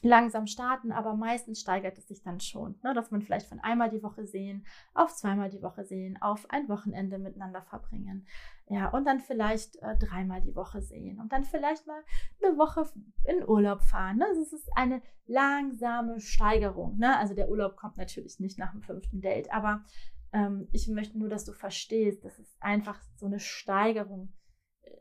langsam 0.04 0.48
starten, 0.48 0.92
aber 0.92 1.16
meistens 1.16 1.62
steigert 1.62 1.98
es 1.98 2.08
sich 2.08 2.22
dann 2.22 2.40
schon, 2.40 2.76
ne, 2.84 2.94
dass 2.94 3.10
man 3.10 3.22
vielleicht 3.22 3.48
von 3.48 3.60
einmal 3.62 3.90
die 3.90 4.04
Woche 4.04 4.26
sehen 4.28 4.66
auf 4.94 5.16
zweimal 5.16 5.50
die 5.50 5.62
Woche 5.62 5.86
sehen, 5.86 6.22
auf 6.22 6.50
ein 6.50 6.68
Wochenende 6.70 7.18
miteinander 7.18 7.62
verbringen. 7.62 8.28
Ja, 8.68 8.90
und 8.90 9.06
dann 9.06 9.20
vielleicht 9.20 9.78
äh, 9.78 9.98
dreimal 9.98 10.42
die 10.42 10.56
Woche 10.56 10.82
sehen 10.82 11.20
und 11.20 11.32
dann 11.32 11.44
vielleicht 11.44 11.88
mal 11.88 12.02
eine 12.42 12.58
Woche 12.58 12.90
in 13.26 13.48
Urlaub 13.48 13.82
fahren. 13.82 14.18
Ne? 14.18 14.26
Also 14.26 14.42
ist 14.42 14.70
eine 14.76 15.02
langsame 15.26 16.20
Steigerung. 16.20 16.98
Ne? 16.98 17.18
Also 17.18 17.34
der 17.34 17.50
Urlaub 17.50 17.76
kommt 17.76 17.98
natürlich 17.98 18.40
nicht 18.40 18.58
nach 18.58 18.72
dem 18.72 18.82
fünften 18.82 19.22
Date, 19.22 19.52
aber 19.54 19.84
ähm, 20.32 20.68
ich 20.72 20.88
möchte 20.88 21.18
nur, 21.18 21.30
dass 21.30 21.46
du 21.46 21.54
verstehst, 21.54 22.24
dass 22.24 22.40
es 22.40 22.56
einfach 22.60 23.02
so 23.16 23.26
eine 23.26 23.40
Steigerung 23.40 24.34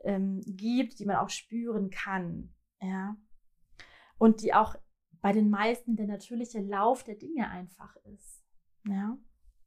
ähm, 0.03 0.41
gibt, 0.45 0.99
die 0.99 1.05
man 1.05 1.17
auch 1.17 1.29
spüren 1.29 1.89
kann. 1.89 2.53
Ja. 2.81 3.15
Und 4.17 4.41
die 4.41 4.53
auch 4.53 4.75
bei 5.23 5.31
den 5.31 5.49
meisten 5.49 5.95
der 5.95 6.05
natürliche 6.05 6.59
Lauf 6.59 7.05
der 7.05 7.15
Dinge 7.15 7.49
einfach 7.49 7.95
ist. 8.13 8.43
Ja, 8.85 9.17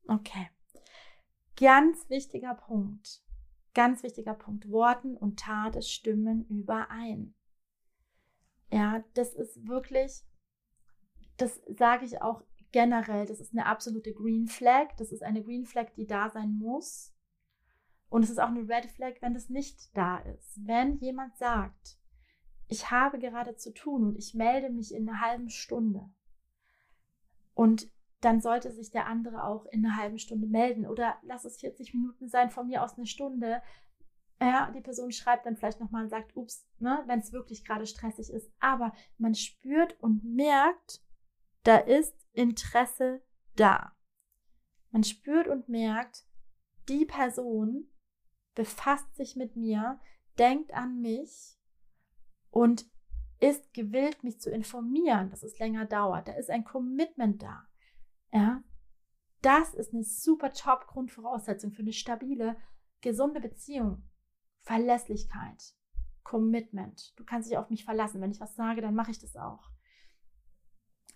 okay. 0.07 0.51
Ganz 1.59 2.11
wichtiger 2.11 2.55
Punkt. 2.55 3.25
Ganz 3.73 4.03
wichtiger 4.03 4.35
Punkt. 4.35 4.71
Worten 4.71 5.17
und 5.17 5.41
Taten 5.41 5.81
stimmen 5.81 6.45
überein. 6.49 7.35
Ja, 8.71 9.03
das 9.15 9.33
ist 9.33 9.67
wirklich, 9.67 10.27
das 11.39 11.63
sage 11.69 12.05
ich 12.05 12.21
auch 12.21 12.43
generell, 12.71 13.25
das 13.25 13.41
ist 13.41 13.55
eine 13.55 13.65
absolute 13.65 14.13
Green 14.13 14.49
Flag. 14.49 14.95
Das 14.99 15.11
ist 15.11 15.23
eine 15.23 15.43
Green 15.43 15.65
Flag, 15.65 15.95
die 15.97 16.07
da 16.07 16.29
sein 16.29 16.53
muss. 16.59 17.17
Und 18.11 18.25
es 18.25 18.29
ist 18.29 18.41
auch 18.41 18.49
eine 18.49 18.69
Red 18.69 18.91
Flag, 18.91 19.15
wenn 19.23 19.33
das 19.33 19.49
nicht 19.49 19.97
da 19.97 20.19
ist. 20.19 20.61
Wenn 20.67 20.99
jemand 20.99 21.35
sagt, 21.39 21.99
ich 22.69 22.91
habe 22.91 23.19
gerade 23.19 23.57
zu 23.57 23.73
tun 23.73 24.05
und 24.05 24.17
ich 24.17 24.35
melde 24.35 24.71
mich 24.71 24.95
in 24.95 25.09
einer 25.09 25.21
halben 25.21 25.49
Stunde. 25.51 26.09
Und 27.55 27.89
dann 28.21 28.41
sollte 28.41 28.73
sich 28.73 28.91
der 28.91 29.07
andere 29.07 29.45
auch 29.45 29.67
in 29.67 29.85
einer 29.85 29.97
halben 29.97 30.19
Stunde 30.19 30.47
melden. 30.47 30.87
Oder 30.87 31.17
lass 31.23 31.45
es 31.45 31.59
40 31.59 31.95
Minuten 31.95 32.29
sein, 32.29 32.51
von 32.51 32.67
mir 32.67 32.83
aus 32.83 32.97
eine 32.97 33.07
Stunde. 33.07 33.63
Ja, 34.41 34.71
die 34.73 34.81
Person 34.81 35.13
schreibt 35.13 35.47
dann 35.47 35.57
vielleicht 35.57 35.81
nochmal 35.81 36.05
und 36.05 36.11
sagt, 36.11 36.37
ups, 36.37 36.67
ne, 36.79 37.03
wenn 37.07 37.21
es 37.21 37.33
wirklich 37.33 37.65
gerade 37.65 37.87
stressig 37.87 38.31
ist. 38.31 38.51
Aber 38.59 38.93
man 39.17 39.35
spürt 39.35 39.99
und 40.01 40.25
merkt, 40.25 41.03
da 41.63 41.77
ist 41.77 42.17
Interesse 42.33 43.23
da. 43.55 43.93
Man 44.91 45.05
spürt 45.05 45.47
und 45.47 45.69
merkt, 45.69 46.27
die 46.89 47.07
Person 47.07 47.89
befasst 48.55 49.15
sich 49.17 49.37
mit 49.37 49.57
mir, 49.57 50.01
denkt 50.39 50.73
an 50.75 51.01
mich 51.01 51.56
und 52.57 52.87
ist 53.39 53.75
gewillt, 53.75 54.25
mich 54.25 54.41
zu 54.41 54.51
informieren, 54.51 55.29
dass 55.29 55.43
es 55.43 55.59
länger 55.59 55.85
dauert. 55.85 56.27
Da 56.27 56.33
ist 56.33 56.49
ein 56.49 56.65
Commitment 56.65 57.43
da. 57.43 57.69
Ja, 58.33 58.65
das 59.43 59.75
ist 59.75 59.93
eine 59.93 60.05
super 60.05 60.55
top 60.55 60.87
Grundvoraussetzung 60.87 61.73
für 61.73 61.83
eine 61.83 61.93
stabile, 61.93 62.57
gesunde 63.03 63.41
Beziehung. 63.41 64.09
Verlässlichkeit, 64.63 65.75
Commitment. 66.23 67.13
Du 67.19 67.25
kannst 67.25 67.51
dich 67.51 67.59
auf 67.59 67.69
mich 67.69 67.85
verlassen. 67.85 68.23
Wenn 68.23 68.31
ich 68.31 68.41
was 68.41 68.57
sage, 68.57 68.81
dann 68.81 68.95
mache 68.95 69.11
ich 69.11 69.19
das 69.19 69.37
auch. 69.37 69.71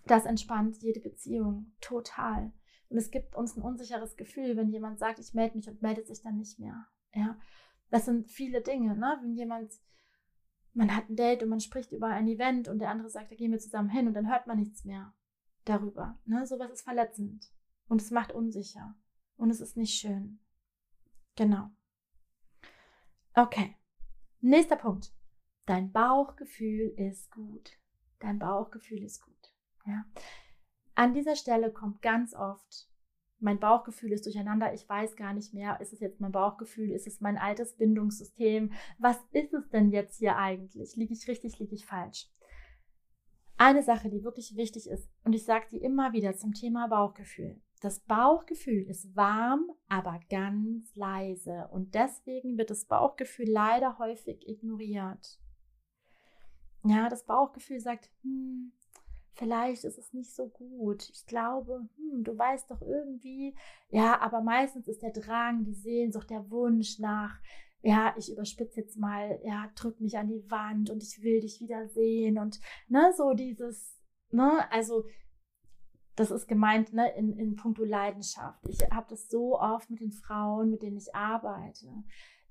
Das 0.05 0.25
entspannt 0.25 0.77
jede 0.77 0.99
Beziehung 0.99 1.73
total. 1.81 2.53
Und 2.89 2.97
es 2.97 3.09
gibt 3.09 3.35
uns 3.35 3.57
ein 3.57 3.63
unsicheres 3.63 4.15
Gefühl, 4.15 4.55
wenn 4.57 4.69
jemand 4.69 4.99
sagt, 4.99 5.17
ich 5.17 5.33
melde 5.33 5.57
mich 5.57 5.67
und 5.67 5.81
meldet 5.81 6.05
sich 6.05 6.21
dann 6.21 6.37
nicht 6.37 6.59
mehr. 6.59 6.85
Ja, 7.15 7.39
das 7.89 8.05
sind 8.05 8.29
viele 8.29 8.61
Dinge, 8.61 8.95
ne? 8.95 9.17
Wenn 9.23 9.33
jemand, 9.33 9.73
man 10.73 10.95
hat 10.95 11.09
ein 11.09 11.15
Date 11.15 11.43
und 11.43 11.49
man 11.49 11.59
spricht 11.59 11.91
über 11.91 12.07
ein 12.07 12.27
Event 12.27 12.67
und 12.67 12.79
der 12.79 12.89
andere 12.89 13.09
sagt, 13.09 13.31
da 13.31 13.35
gehen 13.35 13.51
wir 13.51 13.59
zusammen 13.59 13.89
hin 13.89 14.07
und 14.07 14.13
dann 14.13 14.29
hört 14.29 14.47
man 14.47 14.57
nichts 14.57 14.85
mehr 14.85 15.13
darüber. 15.65 16.17
Ne? 16.25 16.45
Sowas 16.45 16.71
ist 16.71 16.83
verletzend 16.83 17.51
und 17.87 18.01
es 18.01 18.11
macht 18.11 18.31
unsicher 18.31 18.95
und 19.37 19.49
es 19.49 19.61
ist 19.61 19.77
nicht 19.77 19.99
schön. 19.99 20.39
Genau. 21.35 21.69
Okay. 23.33 23.75
Nächster 24.39 24.75
Punkt. 24.75 25.13
Dein 25.65 25.91
Bauchgefühl 25.91 26.93
ist 26.97 27.31
gut. 27.31 27.77
Dein 28.19 28.39
Bauchgefühl 28.39 29.03
ist 29.03 29.21
gut. 29.21 29.53
Ja. 29.85 30.05
An 30.95 31.13
dieser 31.13 31.35
Stelle 31.35 31.71
kommt 31.71 32.01
ganz 32.01 32.33
oft 32.33 32.90
mein 33.41 33.59
Bauchgefühl 33.59 34.11
ist 34.11 34.25
durcheinander, 34.25 34.73
ich 34.73 34.87
weiß 34.87 35.15
gar 35.15 35.33
nicht 35.33 35.53
mehr, 35.53 35.79
ist 35.81 35.93
es 35.93 35.99
jetzt 35.99 36.21
mein 36.21 36.31
Bauchgefühl, 36.31 36.91
ist 36.91 37.07
es 37.07 37.21
mein 37.21 37.37
altes 37.37 37.75
Bindungssystem, 37.75 38.71
was 38.99 39.17
ist 39.31 39.53
es 39.53 39.69
denn 39.69 39.91
jetzt 39.91 40.19
hier 40.19 40.37
eigentlich? 40.37 40.95
Liege 40.95 41.13
ich 41.13 41.27
richtig, 41.27 41.59
liege 41.59 41.75
ich 41.75 41.85
falsch? 41.85 42.29
Eine 43.57 43.83
Sache, 43.83 44.09
die 44.09 44.23
wirklich 44.23 44.55
wichtig 44.55 44.87
ist, 44.87 45.09
und 45.23 45.33
ich 45.33 45.45
sage 45.45 45.67
die 45.71 45.81
immer 45.81 46.13
wieder 46.13 46.35
zum 46.35 46.53
Thema 46.53 46.87
Bauchgefühl. 46.87 47.61
Das 47.81 47.99
Bauchgefühl 47.99 48.83
ist 48.87 49.15
warm, 49.15 49.71
aber 49.87 50.19
ganz 50.29 50.95
leise. 50.95 51.67
Und 51.71 51.95
deswegen 51.95 52.57
wird 52.57 52.69
das 52.69 52.85
Bauchgefühl 52.85 53.49
leider 53.49 53.97
häufig 53.97 54.47
ignoriert. 54.47 55.39
Ja, 56.83 57.09
das 57.09 57.25
Bauchgefühl 57.25 57.79
sagt, 57.79 58.11
hm, 58.21 58.71
vielleicht 59.33 59.83
ist 59.83 59.97
es 59.97 60.13
nicht 60.13 60.33
so 60.33 60.47
gut. 60.47 61.09
Ich 61.09 61.25
glaube, 61.25 61.87
hm, 61.95 62.23
du 62.23 62.37
weißt 62.37 62.69
doch 62.69 62.81
irgendwie, 62.81 63.55
ja, 63.89 64.19
aber 64.19 64.41
meistens 64.41 64.87
ist 64.87 65.01
der 65.01 65.11
Drang, 65.11 65.63
die 65.63 65.73
Sehnsucht, 65.73 66.29
der 66.29 66.49
Wunsch 66.49 66.99
nach, 66.99 67.39
ja, 67.81 68.13
ich 68.17 68.31
überspitze 68.31 68.81
jetzt 68.81 68.97
mal, 68.97 69.39
ja, 69.43 69.71
drück 69.75 69.99
mich 69.99 70.17
an 70.17 70.27
die 70.27 70.49
Wand 70.49 70.89
und 70.89 71.01
ich 71.01 71.21
will 71.23 71.41
dich 71.41 71.59
wiedersehen 71.61 72.37
und, 72.37 72.59
ne, 72.87 73.11
so 73.15 73.33
dieses, 73.33 73.97
ne, 74.29 74.71
also, 74.71 75.05
das 76.15 76.29
ist 76.29 76.47
gemeint, 76.47 76.93
ne, 76.93 77.11
in, 77.15 77.37
in 77.37 77.55
puncto 77.55 77.83
Leidenschaft. 77.83 78.67
Ich 78.67 78.79
habe 78.91 79.07
das 79.09 79.29
so 79.29 79.59
oft 79.59 79.89
mit 79.89 80.01
den 80.01 80.11
Frauen, 80.11 80.69
mit 80.69 80.83
denen 80.83 80.97
ich 80.97 81.15
arbeite. 81.15 81.87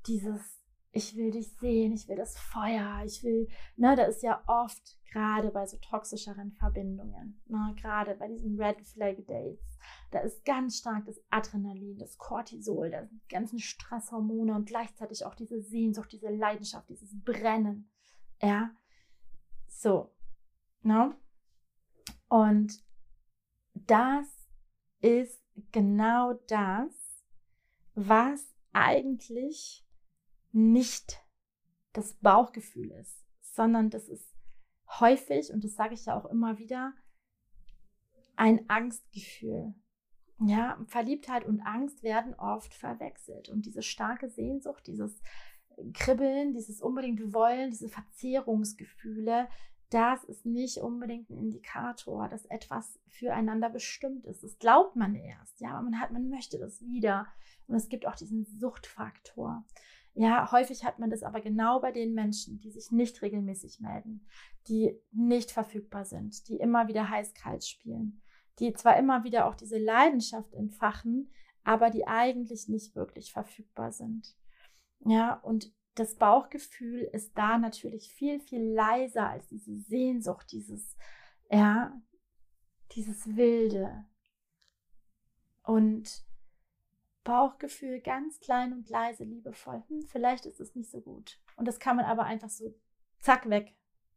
Dieses, 0.07 0.60
ich 0.93 1.17
will 1.17 1.31
dich 1.31 1.57
sehen, 1.59 1.93
ich 1.93 2.09
will 2.09 2.17
das 2.17 2.37
Feuer, 2.37 3.03
ich 3.05 3.23
will, 3.23 3.49
ne, 3.77 3.95
da 3.95 4.05
ist 4.05 4.23
ja 4.23 4.43
oft 4.47 4.99
gerade 5.13 5.51
bei 5.51 5.67
so 5.67 5.77
toxischeren 5.79 6.53
Verbindungen, 6.53 7.41
ne, 7.47 7.75
gerade 7.81 8.15
bei 8.17 8.29
diesen 8.29 8.61
Red 8.61 8.81
Flag 8.87 9.17
Dates, 9.27 9.79
da 10.11 10.21
ist 10.21 10.45
ganz 10.45 10.79
stark 10.79 11.05
das 11.07 11.21
Adrenalin, 11.31 11.99
das 11.99 12.19
Cortisol, 12.19 12.91
das 12.91 13.09
ganzen 13.29 13.61
Stresshormone 13.61 14.55
und 14.55 14.67
gleichzeitig 14.67 15.25
auch 15.25 15.35
diese 15.35 15.61
Sehnsucht, 15.61 16.11
diese 16.13 16.31
Leidenschaft, 16.31 16.89
dieses 16.89 17.11
Brennen, 17.23 17.89
ja, 18.43 18.71
so, 19.69 20.11
ne, 20.83 21.15
und 22.29 22.83
das 23.75 24.27
ist 25.01 25.41
genau 25.71 26.35
das, 26.49 27.25
was 27.95 28.55
eigentlich 28.73 29.85
nicht 30.53 31.23
das 31.93 32.15
Bauchgefühl 32.15 32.91
ist, 32.93 33.25
sondern 33.41 33.91
das 33.91 34.09
ist 34.09 34.35
häufig, 35.01 35.53
und 35.53 35.65
das 35.65 35.75
sage 35.75 35.95
ich 35.95 36.07
ja 36.07 36.19
auch 36.19 36.27
immer 36.27 36.59
wieder, 36.59 36.95
ein 38.37 38.69
Angstgefühl. 38.69 39.75
Ja, 40.43 40.83
Verliebtheit 40.87 41.45
und 41.45 41.61
Angst 41.61 42.03
werden 42.03 42.35
oft 42.35 42.73
verwechselt. 42.73 43.51
Und 43.51 43.67
diese 43.67 43.83
starke 43.83 44.31
Sehnsucht, 44.31 44.87
dieses 44.87 45.21
Kribbeln, 45.93 46.55
dieses 46.55 46.81
unbedingt 46.81 47.35
Wollen, 47.35 47.71
diese 47.71 47.91
Verzehrungsgefühle, 47.91 49.49
das 49.91 50.23
ist 50.25 50.47
nicht 50.47 50.79
unbedingt 50.79 51.29
ein 51.31 51.37
Indikator, 51.37 52.29
dass 52.29 52.47
etwas 52.47 52.99
füreinander 53.09 53.69
bestimmt 53.69 54.25
ist. 54.25 54.45
Das 54.45 54.59
glaubt 54.59 54.97
man 54.97 55.15
erst, 55.17 55.61
ja, 55.61 55.73
aber 55.73 55.83
man 55.83 56.01
hat, 56.01 56.13
man 56.13 56.29
möchte 56.29 56.59
das 56.59 56.81
wieder. 56.81 57.27
Und 57.67 57.75
es 57.75 57.89
gibt 57.89 58.07
auch 58.07 58.15
diesen 58.15 58.45
Suchtfaktor. 58.45 59.65
Ja, 60.15 60.51
häufig 60.51 60.85
hat 60.85 60.99
man 60.99 61.11
das 61.11 61.23
aber 61.23 61.41
genau 61.41 61.81
bei 61.81 61.93
den 61.93 62.15
Menschen, 62.15 62.61
die 62.61 62.71
sich 62.71 62.91
nicht 62.91 63.23
regelmäßig 63.23 63.81
melden, 63.81 64.27
die 64.69 64.99
nicht 65.13 65.53
verfügbar 65.53 66.05
sind, 66.05 66.49
die 66.49 66.57
immer 66.57 66.89
wieder 66.89 67.09
heiß-kalt 67.09 67.65
spielen, 67.65 68.21
die 68.59 68.73
zwar 68.73 68.99
immer 68.99 69.25
wieder 69.25 69.47
auch 69.47 69.55
diese 69.55 69.79
Leidenschaft 69.79 70.53
entfachen, 70.55 71.33
aber 71.63 71.91
die 71.91 72.07
eigentlich 72.07 72.69
nicht 72.69 72.97
wirklich 72.97 73.33
verfügbar 73.33 73.93
sind. 73.93 74.37
Ja, 75.01 75.35
und 75.35 75.73
das 75.95 76.17
Bauchgefühl 76.17 77.09
ist 77.13 77.37
da 77.37 77.59
natürlich 77.59 78.13
viel, 78.13 78.41
viel 78.41 78.63
leiser 78.63 79.29
als 79.29 79.47
diese 79.47 79.77
Sehnsucht, 79.77 80.51
dieses, 80.53 80.97
ja, 81.51 82.01
dieses 82.93 83.37
Wilde. 83.37 84.05
Und 85.63 86.25
Bauchgefühl 87.25 88.01
ganz 88.01 88.41
klein 88.41 88.73
und 88.73 88.89
leise, 88.89 89.25
liebevoll. 89.25 89.83
Hm, 89.89 90.03
vielleicht 90.07 90.47
ist 90.47 90.61
es 90.61 90.75
nicht 90.75 90.91
so 90.91 91.01
gut. 91.01 91.39
Und 91.57 91.69
das 91.69 91.79
kann 91.79 91.97
man 91.97 92.07
aber 92.07 92.25
einfach 92.25 92.49
so 92.49 92.75
zack 93.21 93.49
weg 93.49 93.75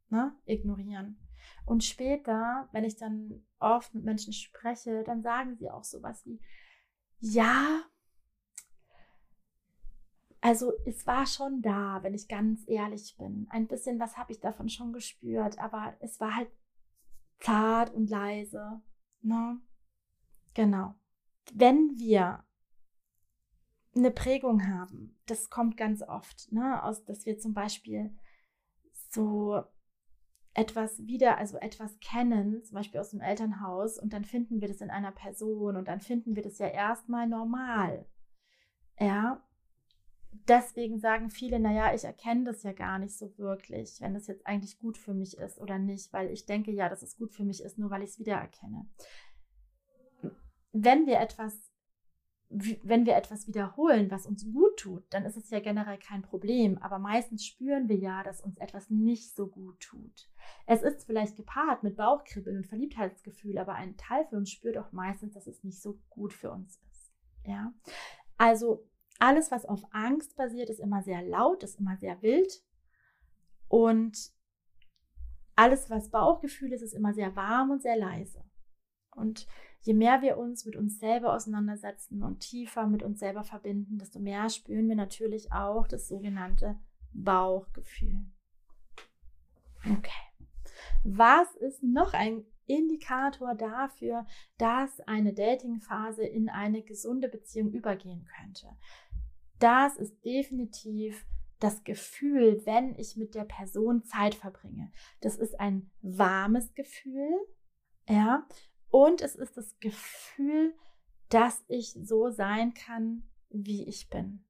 ne, 0.10 0.34
ignorieren. 0.46 1.18
Und 1.66 1.84
später, 1.84 2.70
wenn 2.72 2.86
ich 2.86 2.96
dann 2.96 3.46
oft 3.60 3.94
mit 3.94 4.06
Menschen 4.06 4.32
spreche, 4.32 5.04
dann 5.04 5.22
sagen 5.22 5.56
sie 5.56 5.70
auch 5.70 5.84
sowas 5.84 6.26
wie, 6.26 6.39
ja, 7.20 7.82
also 10.39 10.74
es 10.86 11.08
war 11.08 11.26
schon 11.26 11.62
da, 11.62 12.04
wenn 12.04 12.13
ich 12.13 12.28
ganz 12.28 12.63
ehrlich 12.68 13.16
bin. 13.18 13.48
Ein 13.50 13.68
bisschen 13.68 14.00
was 14.00 14.18
habe 14.18 14.34
ich 14.34 14.42
davon 14.42 14.68
schon 14.68 14.92
gespürt, 14.92 15.58
aber 15.58 15.96
es 16.02 16.20
war 16.20 16.36
halt 16.36 16.50
zart 17.39 17.94
und 17.94 18.10
leise. 18.10 18.82
Ne? 19.22 19.60
Genau. 20.54 20.96
Wenn 21.54 21.98
wir 21.98 22.44
eine 23.96 24.12
Prägung 24.12 24.68
haben. 24.68 25.20
Das 25.26 25.50
kommt 25.50 25.78
ganz 25.78 26.02
oft, 26.02 26.52
ne? 26.52 26.84
aus, 26.84 27.04
dass 27.06 27.26
wir 27.26 27.38
zum 27.38 27.54
Beispiel 27.54 28.16
so 29.10 29.64
etwas 30.54 31.06
wieder, 31.06 31.38
also 31.38 31.58
etwas 31.58 32.00
kennen, 32.00 32.64
zum 32.64 32.76
Beispiel 32.76 33.00
aus 33.00 33.10
dem 33.10 33.22
Elternhaus, 33.22 34.00
und 34.00 34.14
dann 34.14 34.24
finden 34.24 34.62
wir 34.62 34.68
das 34.68 34.82
in 34.82 34.90
einer 34.90 35.12
Person 35.12 35.76
und 35.76 35.88
dann 35.88 36.00
finden 36.00 36.36
wir 36.36 36.44
das 36.44 36.60
ja 36.60 36.68
erstmal 36.68 37.28
normal. 37.28 38.06
Ja, 39.00 39.44
deswegen 40.48 41.00
sagen 41.00 41.30
viele, 41.30 41.60
naja, 41.60 41.94
ich 41.94 42.04
erkenne 42.04 42.44
das 42.44 42.64
ja 42.64 42.74
gar 42.74 43.00
nicht 43.00 43.18
so 43.18 43.36
wirklich, 43.38 44.00
wenn 44.02 44.14
das 44.14 44.28
jetzt 44.28 44.46
eigentlich 44.46 44.78
gut 44.78 44.98
für 44.98 45.14
mich 45.14 45.38
ist 45.38 45.60
oder 45.60 45.80
nicht, 45.80 46.14
weil 46.14 46.30
ich 46.30 46.46
denke 46.46 46.72
ja, 46.72 46.90
dass 46.90 47.02
es 47.02 47.18
gut 47.18 47.34
für 47.34 47.44
mich 47.44 47.62
ist, 47.64 47.80
nur 47.80 47.90
weil 47.90 48.04
ich 48.04 48.12
es 48.12 48.20
wiedererkenne. 48.20 48.88
Wenn 50.72 51.06
wir 51.06 51.20
etwas 51.20 51.73
wenn 52.54 53.06
wir 53.06 53.16
etwas 53.16 53.48
wiederholen, 53.48 54.12
was 54.12 54.28
uns 54.28 54.46
gut 54.52 54.78
tut, 54.78 55.04
dann 55.10 55.26
ist 55.26 55.38
es 55.38 55.50
ja 55.50 55.60
generell 55.60 55.98
kein 55.98 56.22
Problem. 56.22 56.78
Aber 56.78 57.00
meistens 57.00 57.46
spüren 57.46 57.89
wir 57.89 57.98
ja, 57.98 58.22
dass 58.22 58.42
uns 58.42 58.58
etwas 58.58 58.89
nicht 58.89 59.36
so 59.36 59.48
gut 59.48 59.80
tut. 59.80 60.30
Es 60.68 60.84
ist 60.84 61.06
vielleicht 61.06 61.36
gepaart 61.36 61.84
mit 61.84 61.98
Bauchkribbeln 61.98 62.58
und 62.58 62.68
Verliebtheitsgefühl, 62.68 63.58
aber 63.58 63.74
ein 63.74 63.98
Teil 63.98 64.26
von 64.26 64.39
uns 64.39 64.52
spürt 64.52 64.78
auch 64.78 64.92
meistens, 64.92 65.34
dass 65.34 65.48
es 65.48 65.63
nicht 65.63 65.82
so 65.82 66.00
gut 66.10 66.34
für 66.34 66.52
uns 66.52 66.80
ist. 66.92 67.12
Ja, 67.46 67.74
also 68.38 68.88
alles, 69.20 69.52
was 69.52 69.66
auf 69.66 69.84
Angst 69.92 70.36
basiert, 70.36 70.70
ist 70.70 70.80
immer 70.80 71.02
sehr 71.02 71.22
laut, 71.24 71.63
ist 71.63 71.80
immer 71.80 71.98
sehr 71.98 72.22
wild. 72.22 72.63
Und 73.68 74.32
alles, 75.56 75.89
was 75.89 76.10
Bauchgefühl 76.10 76.74
ist, 76.74 76.82
ist 76.82 76.94
immer 76.94 77.13
sehr 77.13 77.36
warm 77.36 77.72
und 77.72 77.82
sehr 77.82 77.98
leise. 77.98 78.44
Und 79.16 79.48
je 79.84 79.93
mehr 79.93 80.22
wir 80.22 80.38
uns 80.38 80.65
mit 80.65 80.76
uns 80.76 81.00
selber 81.00 81.34
auseinandersetzen 81.34 82.24
und 82.24 82.39
tiefer 82.39 82.88
mit 82.88 83.04
uns 83.04 83.19
selber 83.19 83.43
verbinden, 83.43 83.98
desto 83.98 84.19
mehr 84.19 84.50
spüren 84.50 84.88
wir 84.88 84.96
natürlich 84.96 85.52
auch 85.52 85.88
das 85.88 86.08
sogenannte 86.08 86.80
Bauchgefühl. 87.13 88.26
Okay. 89.80 90.10
Was 91.04 91.54
ist 91.56 91.84
noch 91.84 92.13
ein 92.13 92.46
Indikator 92.65 93.56
dafür, 93.56 94.26
dass 94.58 95.02
eine 95.02 95.34
Datingphase 95.34 96.24
in 96.24 96.48
eine 96.50 96.82
gesunde 96.82 97.28
Beziehung 97.28 97.74
übergehen 97.74 98.26
könnte? 98.38 98.67
Das 99.60 99.98
ist 99.98 100.24
definitiv 100.24 101.26
das 101.60 101.84
Gefühl, 101.84 102.62
wenn 102.65 102.96
ich 102.96 103.17
mit 103.17 103.36
der 103.36 103.46
Person 103.46 104.04
Zeit 104.04 104.36
verbringe. 104.36 104.91
Das 105.19 105.36
ist 105.36 105.60
ein 105.60 105.91
warmes 106.02 106.74
Gefühl, 106.74 107.30
ja, 108.08 108.46
und 108.94 109.24
es 109.24 109.34
ist 109.34 109.58
das 109.58 109.80
Gefühl, 109.80 110.76
dass 111.30 111.64
ich 111.68 111.98
so 112.04 112.30
sein 112.30 112.76
kann, 112.76 113.24
wie 113.50 113.88
ich 113.88 114.08
bin. 114.12 114.46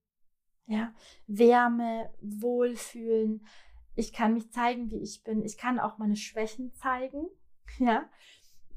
Ja, 0.65 0.93
Wärme, 1.27 2.13
Wohlfühlen. 2.19 3.47
Ich 3.95 4.11
kann 4.11 4.33
mich 4.33 4.51
zeigen, 4.51 4.91
wie 4.91 5.01
ich 5.01 5.23
bin. 5.23 5.45
Ich 5.45 5.57
kann 5.57 5.79
auch 5.79 5.97
meine 5.97 6.17
Schwächen 6.17 6.73
zeigen. 6.73 7.27
Ja, 7.79 8.07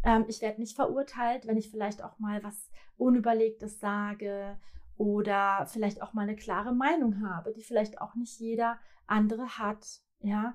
ähm, 0.04 0.24
ich 0.28 0.40
werde 0.40 0.60
nicht 0.60 0.76
verurteilt, 0.76 1.46
wenn 1.46 1.58
ich 1.58 1.68
vielleicht 1.68 2.02
auch 2.02 2.18
mal 2.18 2.42
was 2.44 2.70
Unüberlegtes 2.96 3.78
sage 3.80 4.58
oder 4.96 5.66
vielleicht 5.66 6.00
auch 6.00 6.14
mal 6.14 6.22
eine 6.22 6.36
klare 6.36 6.72
Meinung 6.72 7.28
habe, 7.28 7.52
die 7.52 7.64
vielleicht 7.64 8.00
auch 8.00 8.14
nicht 8.14 8.38
jeder 8.38 8.78
andere 9.06 9.58
hat. 9.58 9.84
Ja, 10.20 10.54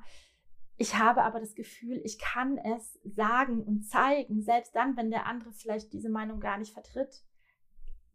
ich 0.78 0.98
habe 0.98 1.24
aber 1.24 1.40
das 1.40 1.56
Gefühl, 1.56 2.02
ich 2.04 2.18
kann 2.18 2.58
es 2.58 3.00
sagen 3.04 3.64
und 3.64 3.84
zeigen, 3.84 4.42
selbst 4.42 4.76
dann, 4.76 4.98
wenn 4.98 5.12
der 5.12 5.28
andere 5.28 5.52
vielleicht 5.52 5.94
diese 5.94 6.10
Meinung 6.10 6.40
gar 6.40 6.58
nicht 6.58 6.74
vertritt, 6.74 7.24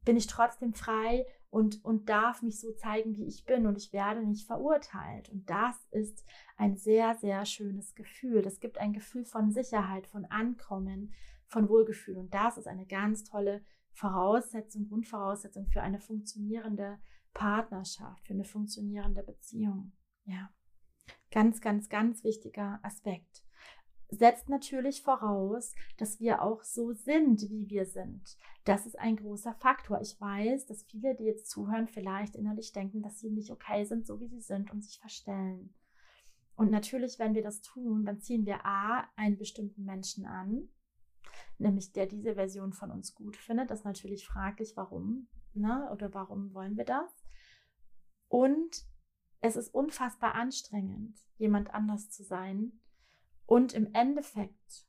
bin 0.05 0.17
ich 0.17 0.27
trotzdem 0.27 0.73
frei 0.73 1.27
und, 1.51 1.85
und 1.85 2.09
darf 2.09 2.43
mich 2.43 2.61
so 2.61 2.73
zeigen, 2.73 3.17
wie 3.17 3.27
ich 3.27 3.45
bin 3.45 3.67
und 3.67 3.77
ich 3.77 3.93
werde 3.93 4.25
nicht 4.25 4.47
verurteilt. 4.47 5.29
Und 5.29 5.49
das 5.51 5.77
ist 5.91 6.25
ein 6.57 6.77
sehr, 6.77 7.15
sehr 7.17 7.45
schönes 7.45 7.95
Gefühl. 7.95 8.43
Das 8.43 8.61
gibt 8.61 8.79
ein 8.79 8.93
Gefühl 8.93 9.25
von 9.25 9.51
Sicherheit, 9.51 10.07
von 10.07 10.25
Ankommen, 10.27 11.13
von 11.47 11.69
Wohlgefühl. 11.69 12.17
Und 12.17 12.33
das 12.35 12.57
ist 12.57 12.69
eine 12.69 12.87
ganz 12.87 13.25
tolle 13.25 13.65
Voraussetzung, 13.93 14.89
Grundvoraussetzung 14.89 15.67
für 15.69 15.83
eine 15.83 16.01
funktionierende 16.01 16.99
Partnerschaft, 17.33 18.27
für 18.27 18.35
eine 18.35 18.45
funktionierende 18.45 19.23
Beziehung. 19.23 19.93
Ja. 20.25 20.51
Ganz, 21.31 21.61
ganz, 21.61 21.89
ganz 21.89 22.25
wichtiger 22.25 22.81
Aspekt. 22.83 23.45
Setzt 24.09 24.49
natürlich 24.49 25.03
voraus, 25.03 25.75
dass 25.99 26.21
wir 26.21 26.43
auch 26.43 26.63
so 26.63 26.93
sind, 26.93 27.43
wie 27.51 27.69
wir 27.69 27.87
sind. 27.87 28.37
Das 28.65 28.87
ist 28.87 28.99
ein 28.99 29.17
großer 29.17 29.55
Faktor. 29.55 30.01
Ich 30.01 30.21
weiß, 30.21 30.67
dass 30.67 30.85
viele, 30.85 31.17
die 31.17 31.25
jetzt 31.25 31.51
zuhören, 31.51 31.89
vielleicht 31.89 32.37
innerlich 32.37 32.73
denken, 32.73 33.03
dass 33.03 33.19
sie 33.19 33.31
nicht 33.31 33.51
okay 33.51 33.85
sind, 33.85 34.07
so 34.07 34.21
wie 34.21 34.29
sie 34.29 34.41
sind 34.41 34.71
und 34.71 34.85
sich 34.85 35.01
verstellen. 35.01 35.75
Und 36.55 36.71
natürlich, 36.71 37.19
wenn 37.19 37.35
wir 37.35 37.43
das 37.43 37.61
tun, 37.63 38.05
dann 38.05 38.21
ziehen 38.21 38.47
wir 38.47 38.65
A, 38.65 39.05
einen 39.17 39.37
bestimmten 39.37 39.85
Menschen 39.85 40.25
an, 40.25 40.69
nämlich 41.59 41.93
der 41.93 42.07
diese 42.07 42.35
Version 42.35 42.73
von 42.73 42.91
uns 42.91 43.15
gut 43.15 43.37
findet. 43.37 43.71
Das 43.71 43.81
ist 43.81 43.85
natürlich 43.85 44.27
fraglich, 44.27 44.73
warum, 44.77 45.29
ne? 45.53 45.91
oder 45.93 46.15
warum 46.15 46.55
wollen 46.55 46.77
wir 46.77 46.85
das? 46.85 47.13
Und 48.29 48.87
es 49.41 49.57
ist 49.57 49.75
unfassbar 49.75 50.35
anstrengend, 50.35 51.19
jemand 51.39 51.73
anders 51.75 52.11
zu 52.11 52.25
sein. 52.25 52.81
Und 53.47 53.75
im 53.75 53.93
Endeffekt 53.95 54.87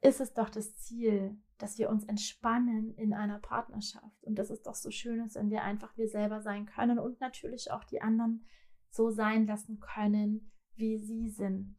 ist 0.00 0.20
es 0.20 0.34
doch 0.34 0.50
das 0.50 0.76
Ziel, 0.76 1.36
dass 1.58 1.78
wir 1.78 1.88
uns 1.88 2.04
entspannen 2.04 2.94
in 2.96 3.14
einer 3.14 3.38
Partnerschaft. 3.38 4.24
Und 4.24 4.36
das 4.36 4.50
ist 4.50 4.66
doch 4.66 4.74
so 4.74 4.90
schön, 4.90 5.28
wenn 5.34 5.50
wir 5.50 5.62
einfach 5.62 5.96
wir 5.96 6.08
selber 6.08 6.42
sein 6.42 6.66
können 6.66 6.98
und 6.98 7.20
natürlich 7.20 7.70
auch 7.70 7.84
die 7.84 8.02
anderen 8.02 8.44
so 8.90 9.10
sein 9.10 9.46
lassen 9.46 9.80
können, 9.80 10.52
wie 10.76 10.98
sie 10.98 11.28
sind. 11.30 11.76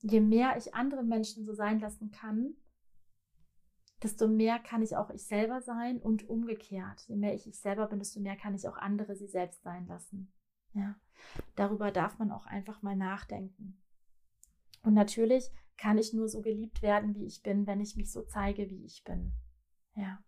Je 0.00 0.20
mehr 0.20 0.56
ich 0.56 0.74
andere 0.74 1.02
Menschen 1.02 1.44
so 1.44 1.54
sein 1.54 1.80
lassen 1.80 2.10
kann, 2.10 2.56
desto 4.04 4.28
mehr 4.28 4.58
kann 4.58 4.82
ich 4.82 4.96
auch 4.96 5.10
ich 5.10 5.26
selber 5.26 5.60
sein 5.62 5.98
und 5.98 6.28
umgekehrt. 6.28 7.00
Je 7.08 7.16
mehr 7.16 7.34
ich 7.34 7.46
ich 7.46 7.58
selber 7.58 7.86
bin, 7.86 7.98
desto 7.98 8.20
mehr 8.20 8.36
kann 8.36 8.54
ich 8.54 8.68
auch 8.68 8.76
andere 8.76 9.16
sie 9.16 9.26
selbst 9.26 9.62
sein 9.62 9.86
lassen. 9.86 10.32
Ja, 10.74 10.94
darüber 11.56 11.90
darf 11.90 12.18
man 12.18 12.30
auch 12.30 12.46
einfach 12.46 12.82
mal 12.82 12.96
nachdenken. 12.96 13.80
Und 14.82 14.94
natürlich 14.94 15.50
kann 15.78 15.98
ich 15.98 16.12
nur 16.12 16.28
so 16.28 16.42
geliebt 16.42 16.82
werden, 16.82 17.14
wie 17.14 17.24
ich 17.24 17.42
bin, 17.42 17.66
wenn 17.66 17.80
ich 17.80 17.96
mich 17.96 18.12
so 18.12 18.22
zeige, 18.22 18.68
wie 18.68 18.84
ich 18.84 19.02
bin. 19.04 19.32
Ja. 19.94 20.22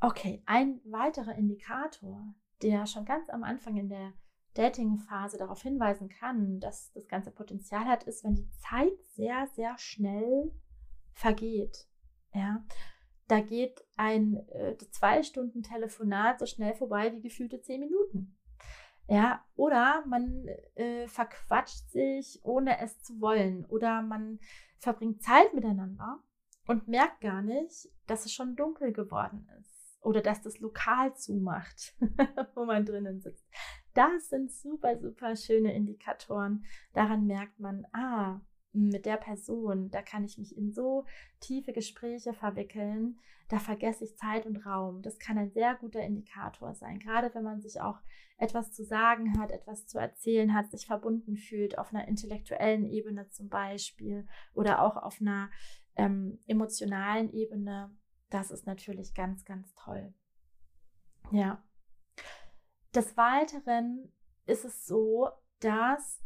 Okay, 0.00 0.42
ein 0.46 0.80
weiterer 0.84 1.34
Indikator, 1.34 2.34
der 2.62 2.86
schon 2.86 3.04
ganz 3.04 3.28
am 3.30 3.42
Anfang 3.42 3.76
in 3.76 3.88
der 3.88 4.12
Dating-Phase 4.54 5.38
darauf 5.38 5.62
hinweisen 5.62 6.08
kann, 6.08 6.60
dass 6.60 6.92
das 6.92 7.08
ganze 7.08 7.30
Potenzial 7.30 7.84
hat, 7.86 8.04
ist, 8.04 8.22
wenn 8.22 8.34
die 8.34 8.50
Zeit 8.50 9.02
sehr, 9.14 9.48
sehr 9.54 9.76
schnell 9.78 10.52
vergeht. 11.12 11.88
Ja, 12.34 12.64
da 13.28 13.40
geht 13.40 13.84
ein 13.96 14.36
äh, 14.48 14.76
zwei 14.90 15.22
Stunden 15.22 15.62
Telefonat 15.62 16.38
so 16.38 16.46
schnell 16.46 16.74
vorbei 16.74 17.12
wie 17.12 17.20
gefühlte 17.20 17.60
zehn 17.60 17.80
Minuten. 17.80 18.36
Ja, 19.08 19.44
oder 19.56 20.04
man 20.06 20.48
äh, 20.74 21.06
verquatscht 21.08 21.90
sich, 21.90 22.40
ohne 22.44 22.80
es 22.80 23.02
zu 23.02 23.20
wollen. 23.20 23.64
Oder 23.66 24.02
man 24.02 24.38
verbringt 24.78 25.22
Zeit 25.22 25.52
miteinander 25.54 26.22
und 26.66 26.88
merkt 26.88 27.20
gar 27.20 27.42
nicht, 27.42 27.88
dass 28.06 28.24
es 28.24 28.32
schon 28.32 28.56
dunkel 28.56 28.92
geworden 28.92 29.48
ist. 29.60 29.98
Oder 30.00 30.20
dass 30.20 30.42
das 30.42 30.58
Lokal 30.58 31.14
zumacht, 31.14 31.94
wo 32.54 32.64
man 32.64 32.84
drinnen 32.84 33.20
sitzt. 33.20 33.46
Das 33.94 34.28
sind 34.28 34.50
super, 34.50 34.98
super 34.98 35.36
schöne 35.36 35.74
Indikatoren. 35.74 36.64
Daran 36.92 37.26
merkt 37.26 37.60
man, 37.60 37.86
ah, 37.92 38.40
mit 38.72 39.06
der 39.06 39.16
Person, 39.16 39.90
da 39.90 40.02
kann 40.02 40.24
ich 40.24 40.38
mich 40.38 40.56
in 40.56 40.72
so 40.72 41.04
tiefe 41.40 41.72
Gespräche 41.72 42.32
verwickeln, 42.32 43.18
da 43.48 43.58
vergesse 43.58 44.04
ich 44.04 44.16
Zeit 44.16 44.46
und 44.46 44.64
Raum. 44.64 45.02
Das 45.02 45.18
kann 45.18 45.36
ein 45.36 45.50
sehr 45.50 45.74
guter 45.74 46.00
Indikator 46.00 46.74
sein, 46.74 46.98
gerade 46.98 47.34
wenn 47.34 47.44
man 47.44 47.60
sich 47.60 47.80
auch 47.80 47.98
etwas 48.38 48.72
zu 48.72 48.84
sagen 48.84 49.38
hat, 49.38 49.50
etwas 49.50 49.86
zu 49.86 49.98
erzählen 49.98 50.54
hat, 50.54 50.70
sich 50.70 50.86
verbunden 50.86 51.36
fühlt, 51.36 51.78
auf 51.78 51.92
einer 51.92 52.08
intellektuellen 52.08 52.86
Ebene 52.86 53.28
zum 53.28 53.48
Beispiel 53.48 54.26
oder 54.54 54.82
auch 54.82 54.96
auf 54.96 55.20
einer 55.20 55.50
ähm, 55.96 56.38
emotionalen 56.46 57.30
Ebene. 57.32 57.94
Das 58.30 58.50
ist 58.50 58.66
natürlich 58.66 59.14
ganz, 59.14 59.44
ganz 59.44 59.74
toll. 59.74 60.14
Ja. 61.30 61.62
Des 62.94 63.16
Weiteren 63.16 64.10
ist 64.46 64.64
es 64.64 64.86
so, 64.86 65.28
dass 65.60 66.22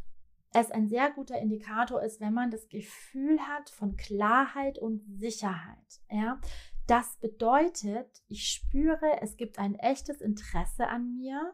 es 0.53 0.71
ein 0.71 0.87
sehr 0.87 1.11
guter 1.11 1.39
Indikator 1.39 2.01
ist, 2.01 2.19
wenn 2.21 2.33
man 2.33 2.51
das 2.51 2.69
Gefühl 2.69 3.39
hat 3.39 3.69
von 3.69 3.95
Klarheit 3.95 4.79
und 4.79 5.01
Sicherheit. 5.19 6.01
Ja? 6.09 6.39
Das 6.87 7.17
bedeutet, 7.17 8.23
ich 8.27 8.49
spüre, 8.49 9.21
es 9.21 9.35
gibt 9.35 9.59
ein 9.59 9.75
echtes 9.75 10.21
Interesse 10.21 10.87
an 10.87 11.15
mir 11.15 11.53